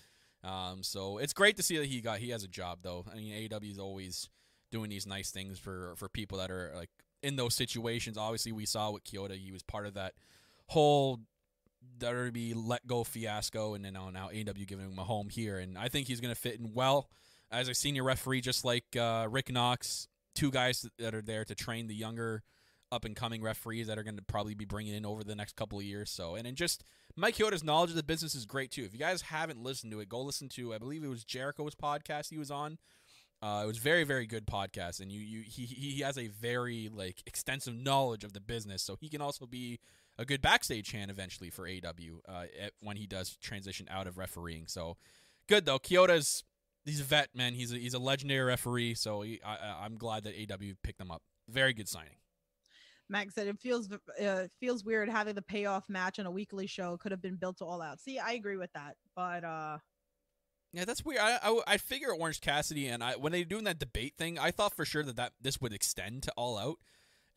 [0.43, 3.05] Um, so it's great to see that he got he has a job though.
[3.09, 4.27] I mean AEW is always
[4.69, 6.89] doing these nice things for for people that are like
[7.23, 8.17] in those situations.
[8.17, 10.13] Obviously, we saw with Chioda, he was part of that
[10.67, 11.19] whole
[11.99, 15.77] WWE let go fiasco, and then now now AEW giving him a home here, and
[15.77, 17.09] I think he's going to fit in well
[17.51, 20.07] as a senior referee, just like uh, Rick Knox.
[20.35, 22.43] Two guys that are there to train the younger
[22.91, 25.55] up and coming referees that are going to probably be bringing in over the next
[25.55, 26.09] couple of years.
[26.09, 26.83] So, and then just
[27.15, 28.83] Mike Chioda's knowledge of the business is great too.
[28.83, 31.75] If you guys haven't listened to it, go listen to I believe it was Jericho's
[31.75, 32.77] podcast he was on.
[33.41, 36.89] Uh, it was very very good podcast, and you you he he has a very
[36.93, 39.79] like extensive knowledge of the business, so he can also be
[40.17, 44.17] a good backstage hand eventually for AW uh, at, when he does transition out of
[44.17, 44.67] refereeing.
[44.67, 44.97] So
[45.47, 45.79] good though.
[45.79, 46.43] Chioda's
[46.83, 47.53] he's a vet man.
[47.53, 51.11] He's a, he's a legendary referee, so he, I, I'm glad that AW picked him
[51.11, 51.21] up.
[51.47, 52.17] Very good signing.
[53.09, 53.89] Max said it feels
[54.23, 57.57] uh, feels weird having the payoff match on a weekly show could have been built
[57.59, 57.99] to all out.
[57.99, 59.77] See, I agree with that, but uh
[60.71, 61.19] Yeah, that's weird.
[61.19, 64.51] I, I, I figure Orange Cassidy and I when they doing that debate thing, I
[64.51, 66.77] thought for sure that, that this would extend to All Out.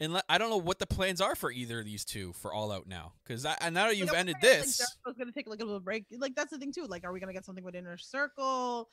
[0.00, 2.72] And I don't know what the plans are for either of these two for All
[2.72, 5.80] Out now, because now that you've ended like, this, Jericho's gonna take like a little
[5.80, 6.06] break.
[6.18, 6.86] Like that's the thing too.
[6.86, 8.88] Like, are we gonna get something with Inner Circle?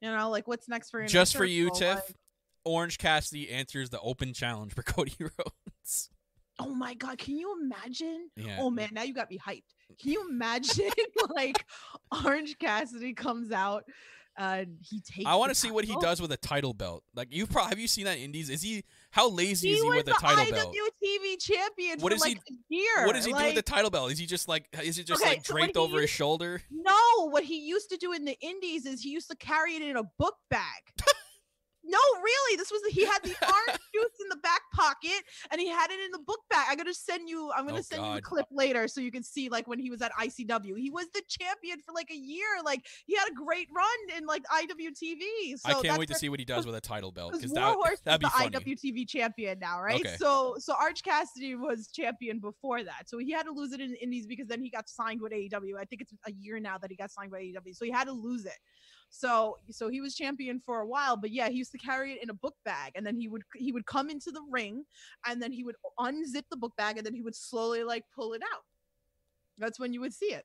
[0.00, 2.16] You know, like what's next for Inner just for you, Tiff, Like,
[2.64, 6.10] Orange Cassidy answers the open challenge for Cody Rhodes.
[6.58, 8.28] Oh my god, can you imagine?
[8.36, 8.56] Yeah.
[8.58, 9.62] Oh man, now you got me hyped.
[9.92, 9.98] Mm.
[10.00, 10.90] Can you imagine
[11.34, 11.64] like
[12.24, 13.84] Orange Cassidy comes out
[14.38, 15.26] and he takes.
[15.26, 17.02] I want to see what he does with a title belt.
[17.14, 18.50] Like you, probably have you seen that Indies?
[18.50, 20.74] Is he how lazy He is he with a the title belt?
[20.74, 23.06] IWTV champion What is he- like a year.
[23.06, 24.12] What does he do with the title belt?
[24.12, 26.62] Is he just like is it just Okay, like draped he over his shoulder?
[26.70, 29.82] No, what he used to do in the Indies is he used to carry it
[29.82, 30.82] in a book bag.
[31.88, 35.68] no, really, this was he had the orange juice in the back pocket and he
[35.68, 36.66] had it in the book bag.
[36.68, 37.50] I'm gonna send you.
[37.56, 39.90] I'm gonna Oh, send you a clip later so you can see like when he
[39.90, 40.76] was at ICW.
[40.78, 42.46] He was the champion for like a year.
[42.64, 45.58] Like he had a great run in like IWTV.
[45.58, 47.76] So I can't wait to see what he does with a title belt because that
[48.04, 48.48] that'd be funny.
[48.50, 50.00] the IWTV champion now, right?
[50.00, 50.16] Okay.
[50.18, 53.94] So so Arch Cassidy was champion before that, so he had to lose it in
[53.96, 55.78] Indies because then he got signed with AEW.
[55.78, 58.04] I think it's a year now that he got signed by AEW, so he had
[58.04, 58.58] to lose it.
[59.18, 62.22] So so he was champion for a while, but yeah, he used to carry it
[62.22, 64.84] in a book bag, and then he would he would come into the ring,
[65.26, 68.34] and then he would unzip the book bag, and then he would slowly like pull
[68.34, 68.64] it out.
[69.56, 70.44] That's when you would see it.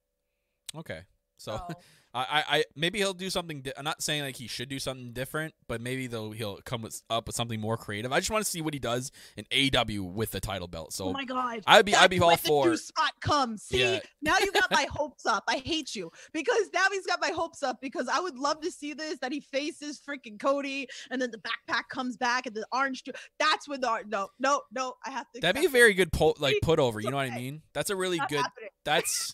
[0.74, 1.02] Okay,
[1.42, 1.74] so oh.
[2.14, 3.62] So, I, I, maybe he'll do something.
[3.62, 6.82] Di- I'm not saying like he should do something different, but maybe though he'll come
[6.82, 8.12] with, up with something more creative.
[8.12, 10.92] I just want to see what he does in AW with the title belt.
[10.92, 12.70] So oh my god, I'd be I'd be all for.
[12.70, 13.64] the spot comes.
[13.64, 14.00] See, Yeah.
[14.22, 15.46] now you got my hopes up.
[15.48, 18.72] I hate you because now he's got my hopes up because I would love to
[18.72, 22.66] see this that he faces freaking Cody and then the backpack comes back and the
[22.74, 23.06] orange.
[23.06, 24.96] Ju- That's when the no no no.
[25.06, 25.40] I have to.
[25.40, 27.00] That'd be a very good po- like put over.
[27.00, 27.62] You know what I mean?
[27.72, 28.42] That's a really good.
[28.42, 28.70] happening.
[28.84, 29.34] That's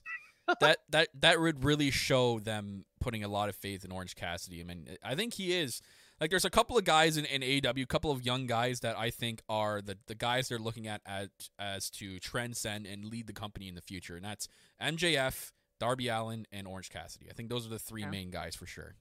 [0.59, 4.61] that that that would really show them putting a lot of faith in Orange Cassidy.
[4.61, 5.81] I mean, I think he is.
[6.19, 8.97] Like, there's a couple of guys in, in AEW, a couple of young guys that
[8.97, 11.29] I think are the, the guys they're looking at as,
[11.59, 14.15] as to transcend and lead the company in the future.
[14.15, 14.47] And that's
[14.81, 17.27] MJF, Darby Allin, and Orange Cassidy.
[17.29, 18.09] I think those are the three Yeah.
[18.09, 18.95] main guys for sure.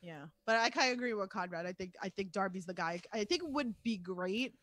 [0.00, 1.66] Yeah, but I kind of agree with Conrad.
[1.66, 3.00] I think I think Darby's the guy.
[3.12, 4.54] I think it would be great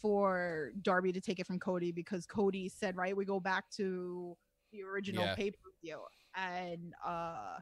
[0.00, 3.16] for Darby to take it from Cody because Cody said right.
[3.16, 4.36] We go back to
[4.72, 5.34] the original Yeah.
[5.34, 6.00] pay per view,
[6.34, 7.58] and uh,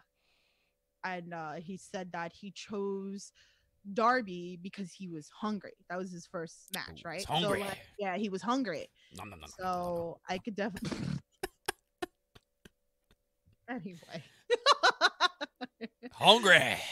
[1.04, 3.32] and uh, he said that he chose
[3.94, 5.72] Darby because he was hungry.
[5.88, 7.24] That was his first match, right?
[7.24, 7.61] hungry.
[7.61, 8.88] So like, yeah, he was hungry.
[9.16, 9.50] Nom, nom, nom.
[9.59, 10.98] So I could definitely.
[13.70, 14.22] anyway.
[16.12, 16.76] Hungry.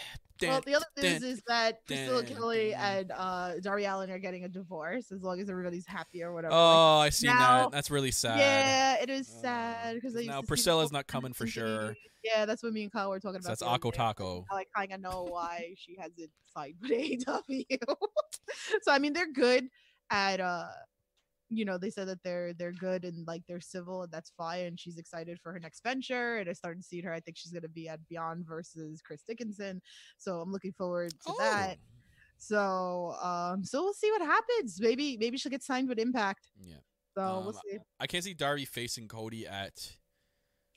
[0.49, 4.49] Well, the other news is that Priscilla Kelly and uh, Darby Allin are getting a
[4.49, 6.55] divorce as long as everybody's happy or whatever.
[6.55, 7.72] Oh, I see now- that.
[7.72, 8.38] That's really sad.
[8.38, 11.95] yeah, it is Oh, sad because now Priscilla's not coming for sure.
[12.22, 13.59] Yeah, that's what me and Kyle were talking So about.
[13.59, 13.92] that's Akko.
[13.92, 14.47] Taco.
[14.51, 17.66] I like kind of know why she hasn't signed with AEW.
[18.82, 19.66] so I mean, they're good
[20.11, 20.64] at uh,
[21.51, 24.64] you know, they said that they're they're good and like they're civil and that's fine.
[24.66, 26.38] And she's excited for her next venture.
[26.38, 27.12] And I started seeing her.
[27.12, 29.80] I think she's gonna be at Beyond versus Chris Dickinson.
[30.18, 31.76] So I'm looking forward to that.
[31.78, 31.84] Oh.
[32.38, 34.80] So um, so we'll see what happens.
[34.80, 36.47] Maybe maybe she'll get signed with Impact.
[36.62, 36.76] Yeah.
[37.16, 37.78] So Um, we'll see.
[38.01, 39.97] I can't see Darby facing Cody at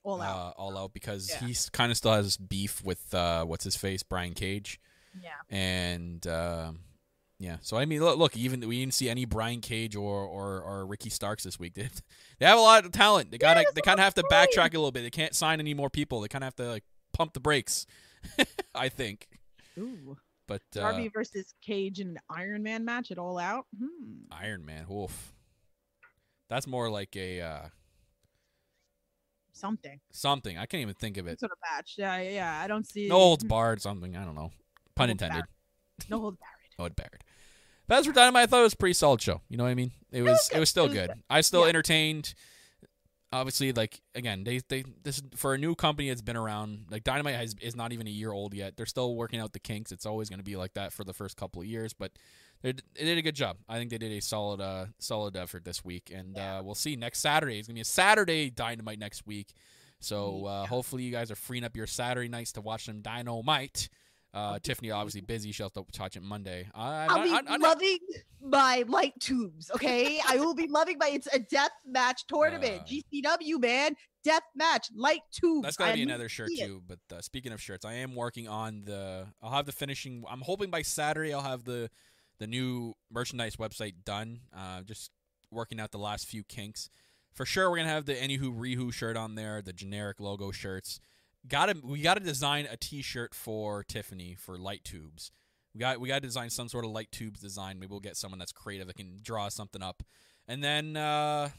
[0.03, 0.35] All out.
[0.37, 1.47] uh, all out because Yeah.
[1.47, 4.79] he's kind of still has beef with uh, what's his face Brian Cage
[5.21, 5.31] yeah.
[5.49, 6.79] and um
[7.39, 7.57] yeah.
[7.61, 10.85] So I mean, look, look, even we didn't see any Brian Cage or or, or
[10.85, 11.73] Ricky Starks this week.
[11.75, 11.89] They,
[12.39, 13.31] they have a lot of talent.
[13.31, 15.01] They gotta that's they kind of have to backtrack a little bit.
[15.03, 16.21] They can't sign any more people.
[16.21, 16.83] They kind of have to like
[17.13, 17.85] pump the brakes.
[18.75, 19.27] I think.
[19.77, 20.17] Ooh.
[20.47, 23.65] But uh, Darby versus Cage in an Iron Man match at All Out.
[23.77, 24.21] Hmm.
[24.31, 25.33] Iron Man, oof.
[26.49, 27.61] That's more like a uh,
[29.51, 29.99] Something.
[30.11, 30.57] something.
[30.57, 31.39] I can't even think of Some it.
[31.39, 31.95] sort of match.
[31.97, 32.61] Yeah, yeah, yeah.
[32.63, 34.15] I don't see No holds barred, something.
[34.15, 34.51] I don't know.
[34.95, 35.45] Pun holds intended.
[36.09, 36.51] No hold barred.
[36.77, 37.23] Holds barred.
[37.87, 39.41] But as for Dynamite, I thought it was a pretty solid show.
[39.49, 39.91] You know what I mean?
[40.11, 40.31] It was.
[40.31, 41.07] was It was still It was good.
[41.09, 41.23] good.
[41.29, 41.69] I still Yeah.
[41.69, 42.33] entertained.
[43.33, 46.85] Obviously, like again, they they this for a new company that's been around.
[46.89, 48.77] Like Dynamite has, is not even a year old yet.
[48.77, 49.91] They're still working out the kinks.
[49.91, 52.13] It's always going to be like that for the first couple of years, but
[52.61, 53.57] they did a good job.
[53.67, 56.95] I think they did a solid uh solid effort this week, and uh, we'll see
[56.95, 57.59] next Saturday.
[57.59, 59.53] It's gonna be a Saturday Dynamite next week.
[59.99, 60.67] So uh, Yeah.
[60.67, 63.89] hopefully you guys are freeing up your Saturday nights to watch some Dynamite.
[64.37, 65.51] Uh, Tiffany obviously busy.
[65.51, 66.67] She'll have to watch it Monday.
[66.75, 67.97] I, I'll be I, I, loving
[68.39, 69.71] my light tubes.
[69.73, 71.09] Okay, I will be loving my.
[71.09, 72.81] It's a death match tournament.
[72.81, 75.63] Uh, GCW man, death match, light tubes.
[75.63, 76.83] That's gotta I be another shirt too.
[76.87, 79.25] But uh, speaking of shirts, I am working on the.
[79.41, 80.23] I'll have the finishing.
[80.29, 81.89] I'm hoping by Saturday I'll have the
[82.37, 84.41] the new merchandise website done.
[84.55, 85.09] Uh, just
[85.49, 86.91] working out the last few kinks.
[87.33, 90.99] For sure, we're gonna have the Anywho Rehu shirt on there, the generic logo shirts.
[91.47, 95.31] Got to we got to design a T-shirt for Tiffany for light tubes.
[95.73, 97.79] We got we got to design some sort of light tubes design.
[97.79, 100.03] Maybe we'll get someone that's creative that can draw something up.
[100.47, 101.49] And then uh,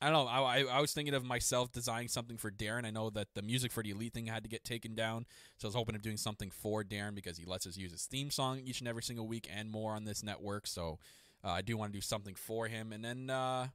[0.00, 0.30] I don't know.
[0.30, 2.86] I, I, I was thinking of myself designing something for Darren.
[2.86, 5.26] I know that the music for the Elite thing had to get taken down,
[5.56, 8.06] so I was hoping of doing something for Darren because he lets us use his
[8.06, 10.66] theme song each and every single week and more on this network.
[10.66, 11.00] So
[11.44, 13.66] uh, I do want to do something for him, and then uh,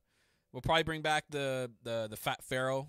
[0.54, 2.88] we'll probably bring back the the the Fat Pharaoh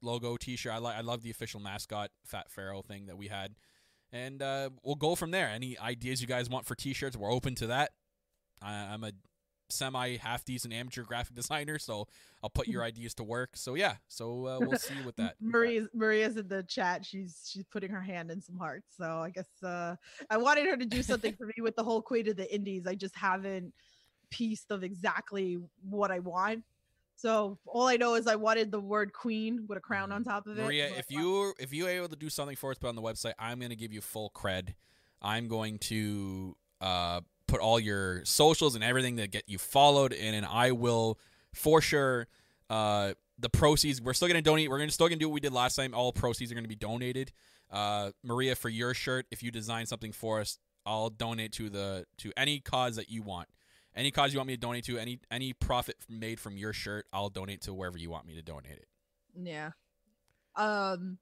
[0.00, 0.72] logo T-shirt.
[0.72, 3.54] I like I love the official mascot Fat Pharaoh thing that we had,
[4.12, 5.48] and uh, we'll go from there.
[5.48, 7.92] Any ideas you guys want for T-shirts, we're open to that.
[8.62, 9.12] I, I'm a
[9.70, 12.06] semi half decent amateur graphic designer, so
[12.42, 13.50] I'll put your ideas to work.
[13.54, 15.36] So yeah, so uh, we'll see with that.
[15.40, 17.04] Maria's Maria's in the chat.
[17.04, 18.94] She's she's putting her hand in some hearts.
[18.96, 19.96] So I guess uh
[20.30, 22.86] I wanted her to do something for me with the whole Queen of the Indies.
[22.86, 23.72] I just haven't
[24.30, 26.64] pieced of exactly what I want.
[27.18, 30.46] So all I know is I wanted the word queen with a crown on top
[30.46, 30.62] of it.
[30.62, 33.02] Maria, if you if you are able to do something for us, put on the
[33.02, 34.74] website, I'm going to give you full cred.
[35.20, 40.32] I'm going to uh, put all your socials and everything that get you followed in,
[40.32, 41.18] and I will
[41.52, 42.28] for sure.
[42.70, 44.70] Uh, the proceeds we're still going to donate.
[44.70, 45.94] We're to still going to do what we did last time.
[45.94, 47.32] All proceeds are going to be donated.
[47.68, 52.06] Uh, Maria, for your shirt, if you design something for us, I'll donate to the
[52.18, 53.48] to any cause that you want.
[53.98, 57.06] Any cause you want me to donate to, any any profit made from your shirt,
[57.12, 58.86] I'll donate to wherever you want me to donate it.
[59.34, 59.70] Yeah.
[60.54, 61.18] Um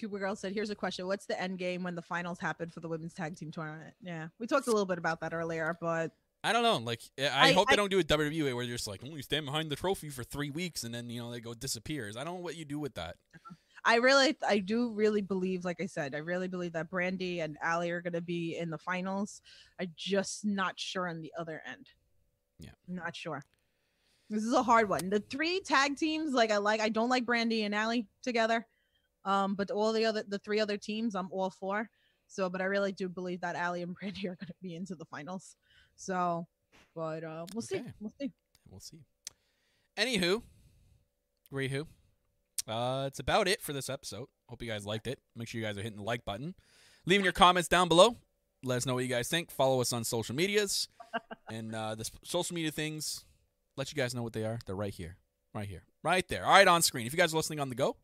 [0.00, 1.06] Cooper Girl said, here's a question.
[1.06, 3.94] What's the end game when the finals happen for the women's tag team tournament?
[4.02, 4.28] Yeah.
[4.38, 6.12] We talked a little bit about that earlier, but
[6.42, 6.78] I don't know.
[6.78, 9.22] Like, I, I- hope they don't do a WWE where they're just like, oh, you
[9.22, 12.16] stand behind the trophy for three weeks and then you know they go disappears.
[12.16, 13.16] I don't know what you do with that.
[13.88, 17.56] I really, I do really believe, like I said, I really believe that Brandi and
[17.62, 19.40] Allie are going to be in the finals.
[19.80, 21.86] I'm just not sure on the other end.
[22.60, 22.72] Yeah.
[22.86, 23.42] Not sure.
[24.28, 25.08] This is a hard one.
[25.08, 28.66] The three tag teams, like I like, I don't like Brandi and Allie together.
[29.24, 31.88] Um, but all the other, the three other teams, I'm all for.
[32.26, 34.96] So, but I really do believe that Allie and Brandi are going to be into
[34.96, 35.56] the finals.
[35.96, 36.46] So,
[36.94, 37.82] but uh, we'll see.
[38.00, 38.32] We'll see.
[38.68, 38.98] We'll see.
[39.96, 40.42] Anywho,
[41.50, 41.86] Rehu,
[42.68, 44.26] uh, it's about it for this episode.
[44.48, 45.18] Hope you guys liked it.
[45.34, 46.54] Make sure you guys are hitting the like button,
[47.06, 48.16] leaving your comments down below.
[48.62, 49.50] Let us know what you guys think.
[49.50, 50.88] Follow us on social medias
[51.50, 53.24] and uh, the social media things.
[53.76, 54.58] Let you guys know what they are.
[54.66, 55.16] They're right here,
[55.54, 56.44] right here, right there.
[56.44, 57.06] All right, on screen.
[57.06, 57.96] If you guys are listening on the go,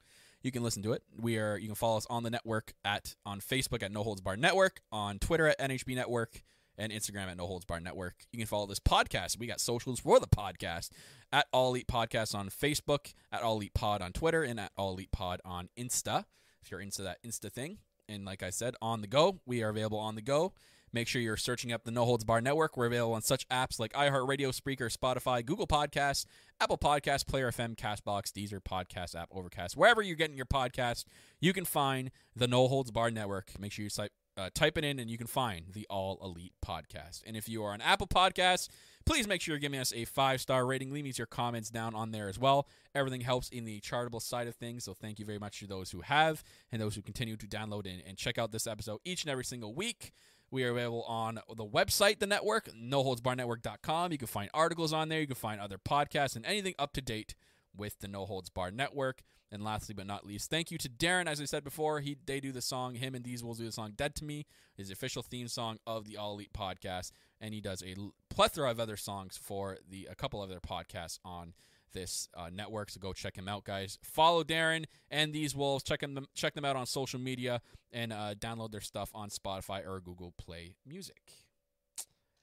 [0.43, 1.03] you can listen to it.
[1.19, 1.57] We are.
[1.57, 4.81] You can follow us on the network at on Facebook at No Holds Bar Network,
[4.93, 6.43] on Twitter at NHB Network,
[6.79, 8.15] and Instagram at No Holds Bar Network.
[8.33, 9.39] You can follow this podcast.
[9.39, 10.91] We got socials for the podcast
[11.33, 14.93] at All Elite Podcast on Facebook, at All Elite Pod on Twitter, and at All
[14.93, 16.25] Elite Pod on Insta.
[16.63, 19.69] If you're into that Insta thing, and like I said, on the go, we are
[19.69, 20.53] available on the go.
[20.93, 22.77] Make sure you're searching up the No Holds Bar Network.
[22.77, 26.25] We're available on such apps like iHeartRadio, Spreaker, Spotify, Google Podcasts,
[26.61, 29.77] Apple Podcasts, Player FM, Castbox, Deezer, Podcast App, Overcast.
[29.77, 31.05] Wherever you're getting your podcast,
[31.41, 33.59] you can find the No Holds Bar Network.
[33.59, 33.91] Make sure you
[34.37, 37.23] uh, type it in and you can find the All Elite Podcast.
[37.27, 38.69] And if you are on Apple Podcasts,
[39.07, 40.93] please make sure you're giving us a five star rating.
[40.93, 42.69] Leave me your comments down on there as well.
[42.95, 44.85] Everything helps in the charitable side of things.
[44.85, 47.87] So thank you very much to those who have and those who continue to download
[47.87, 50.13] and, and check out this episode each and every single week.
[50.51, 54.13] We are available on the website, the network, noholdsbarnetwork.com.
[54.13, 55.21] You can find articles on there.
[55.21, 57.35] You can find other podcasts and anything up to date
[57.77, 59.23] with the No Holds Bar Network.
[59.53, 61.27] And lastly but not least, thank you to Darren.
[61.29, 62.97] As I said before, he they do the song.
[62.97, 64.47] Him and Diesel will do the song "Dead to Me,"
[64.77, 68.69] his official theme song of the All Elite podcast, and he does a l- plethora
[68.71, 71.55] of other songs for the a couple of other podcasts on
[71.93, 72.91] this uh, network.
[72.91, 73.97] So go check him out, guys.
[74.03, 75.85] Follow Darren and these wolves.
[75.85, 77.61] Check them check them out on social media
[77.93, 81.21] and uh, download their stuff on Spotify or Google Play Music.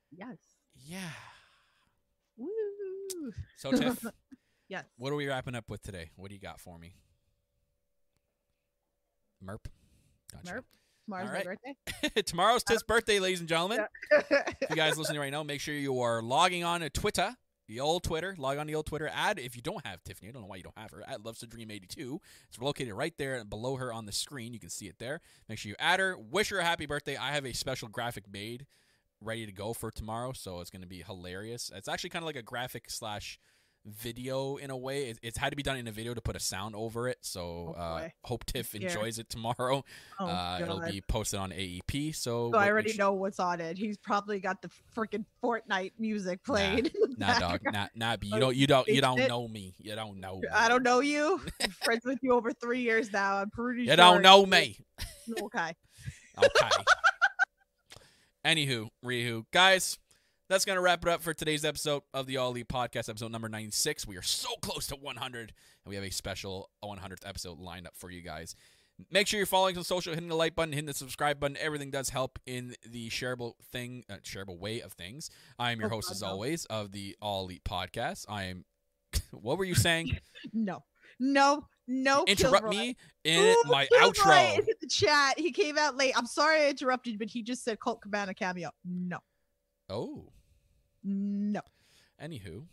[0.09, 0.37] Yes.
[0.75, 0.99] Yeah.
[2.37, 2.47] Woo.
[3.57, 4.05] So Tiff,
[4.71, 4.85] Yes.
[4.97, 6.11] what are we wrapping up with today?
[6.15, 6.95] What do you got for me?
[9.45, 9.65] Merp.
[10.31, 10.53] Gotcha.
[10.53, 10.63] Merp.
[11.05, 11.45] Tomorrow's All my right.
[11.45, 12.21] birthday.
[12.25, 13.79] Tomorrow's Tiff's birthday, ladies and gentlemen.
[14.61, 17.35] If you guys listening right now, make sure you are logging on to Twitter,
[17.67, 18.33] the old Twitter.
[18.37, 19.11] Log on to the old Twitter.
[19.13, 20.29] Add if you don't have Tiffany.
[20.29, 21.03] I don't know why you don't have her.
[21.05, 22.21] At Loves to Dream 82.
[22.47, 24.53] It's located right there below her on the screen.
[24.53, 25.19] You can see it there.
[25.49, 26.15] Make sure you add her.
[26.17, 27.17] Wish her a happy birthday.
[27.17, 28.65] I have a special graphic made
[29.19, 31.71] ready to go for tomorrow, so it's going to be hilarious.
[31.75, 33.37] It's actually kind of like a graphic slash
[33.85, 35.09] video in a way.
[35.09, 37.17] It, it's had to be done in a video to put a sound over it.
[37.21, 39.83] So Oh, uh, hope Tiff enjoys it tomorrow.
[40.19, 42.15] Oh, uh, it'll be posted on AEP.
[42.15, 43.77] So, So I already know what's on it.
[43.77, 46.85] He's probably got the freaking Fortnite music played.
[46.93, 47.63] the Nah, dog.
[47.63, 47.89] background.
[47.95, 48.17] Nah, nah.
[48.21, 48.55] You don't.
[48.55, 48.87] You don't.
[48.87, 49.73] You don't know me.
[49.79, 50.37] You don't know.
[50.39, 50.47] Me.
[50.53, 51.41] I don't know you.
[51.61, 53.37] I'm friends with you over three years now.
[53.37, 53.95] I'm pretty You sure.
[53.95, 54.77] don't know me.
[55.41, 55.73] Okay.
[56.37, 56.69] Okay.
[58.45, 59.99] Anywho, Rihu, guys,
[60.51, 63.47] that's gonna wrap it up for today's episode of the All Elite Podcast, episode number
[63.47, 64.05] ninety-six.
[64.05, 65.53] We are so close to one hundred,
[65.85, 68.53] and we have a special one hundredth episode lined up for you guys.
[69.09, 71.55] Make sure you're following us on social, hitting the like button, hitting the subscribe button.
[71.59, 75.29] Everything does help in the shareable thing, uh, shareable way of things.
[75.57, 76.27] I am your Oh, host, God, as no.
[76.27, 78.25] always, of the All Elite Podcast.
[78.27, 78.65] I am.
[79.31, 80.17] what were you saying?
[80.53, 80.83] No.
[81.19, 81.67] No.
[81.87, 82.25] No.
[82.27, 82.69] Interrupt Kilroy.
[82.75, 84.59] me in Ooh, my Kilroy outro.
[84.59, 85.39] is in the chat.
[85.39, 86.13] He came out late.
[86.17, 88.71] I'm sorry I interrupted, but he just said Colt Cabana cameo.
[88.83, 89.19] No.
[89.87, 90.29] Oh.
[91.03, 91.61] No.
[92.21, 92.63] Anywho,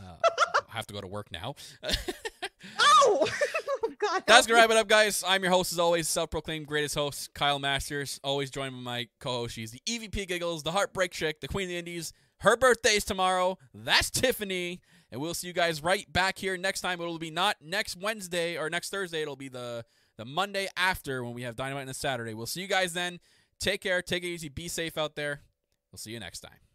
[0.00, 0.02] uh,
[0.72, 1.54] I have to go to work now.
[2.78, 3.26] oh!
[3.26, 3.28] No!
[3.98, 5.24] God, That's gonna wrap it up, guys.
[5.26, 8.20] I'm your host, as always, self-proclaimed greatest host, Kyle Masters.
[8.22, 9.54] Always joined by my co-host.
[9.54, 12.12] She's the EVP Giggles, the Heartbreak Chick, the Queen of the Indies.
[12.38, 13.58] Her birthday's tomorrow.
[13.74, 17.00] That's Tiffany, and we'll see you guys right back here next time.
[17.00, 19.22] It'll be not next Wednesday or next Thursday.
[19.22, 19.84] It'll be the
[20.16, 22.34] the Monday after when we have Dynamite on a Saturday.
[22.34, 23.18] We'll see you guys then.
[23.58, 24.02] Take care.
[24.02, 24.48] Take it easy.
[24.48, 25.42] Be safe out there.
[25.90, 26.67] We'll see you next time.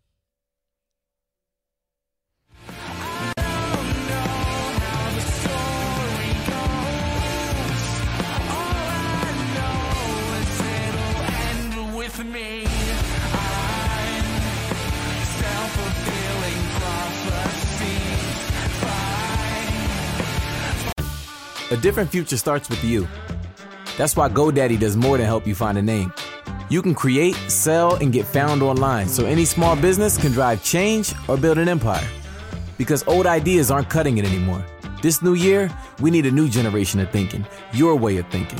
[12.17, 12.65] With me.
[12.65, 14.23] I'm
[15.39, 16.63] self-fulfilling.
[21.71, 23.07] A different future starts with you.
[23.97, 26.13] That's why GoDaddy does more than help you find a name.
[26.69, 31.13] You can create, sell, and get found online so any small business can drive change
[31.27, 32.07] or build an empire.
[32.77, 34.63] Because old ideas aren't cutting it anymore.
[35.01, 38.59] This new year, we need a new generation of thinking, your way of thinking.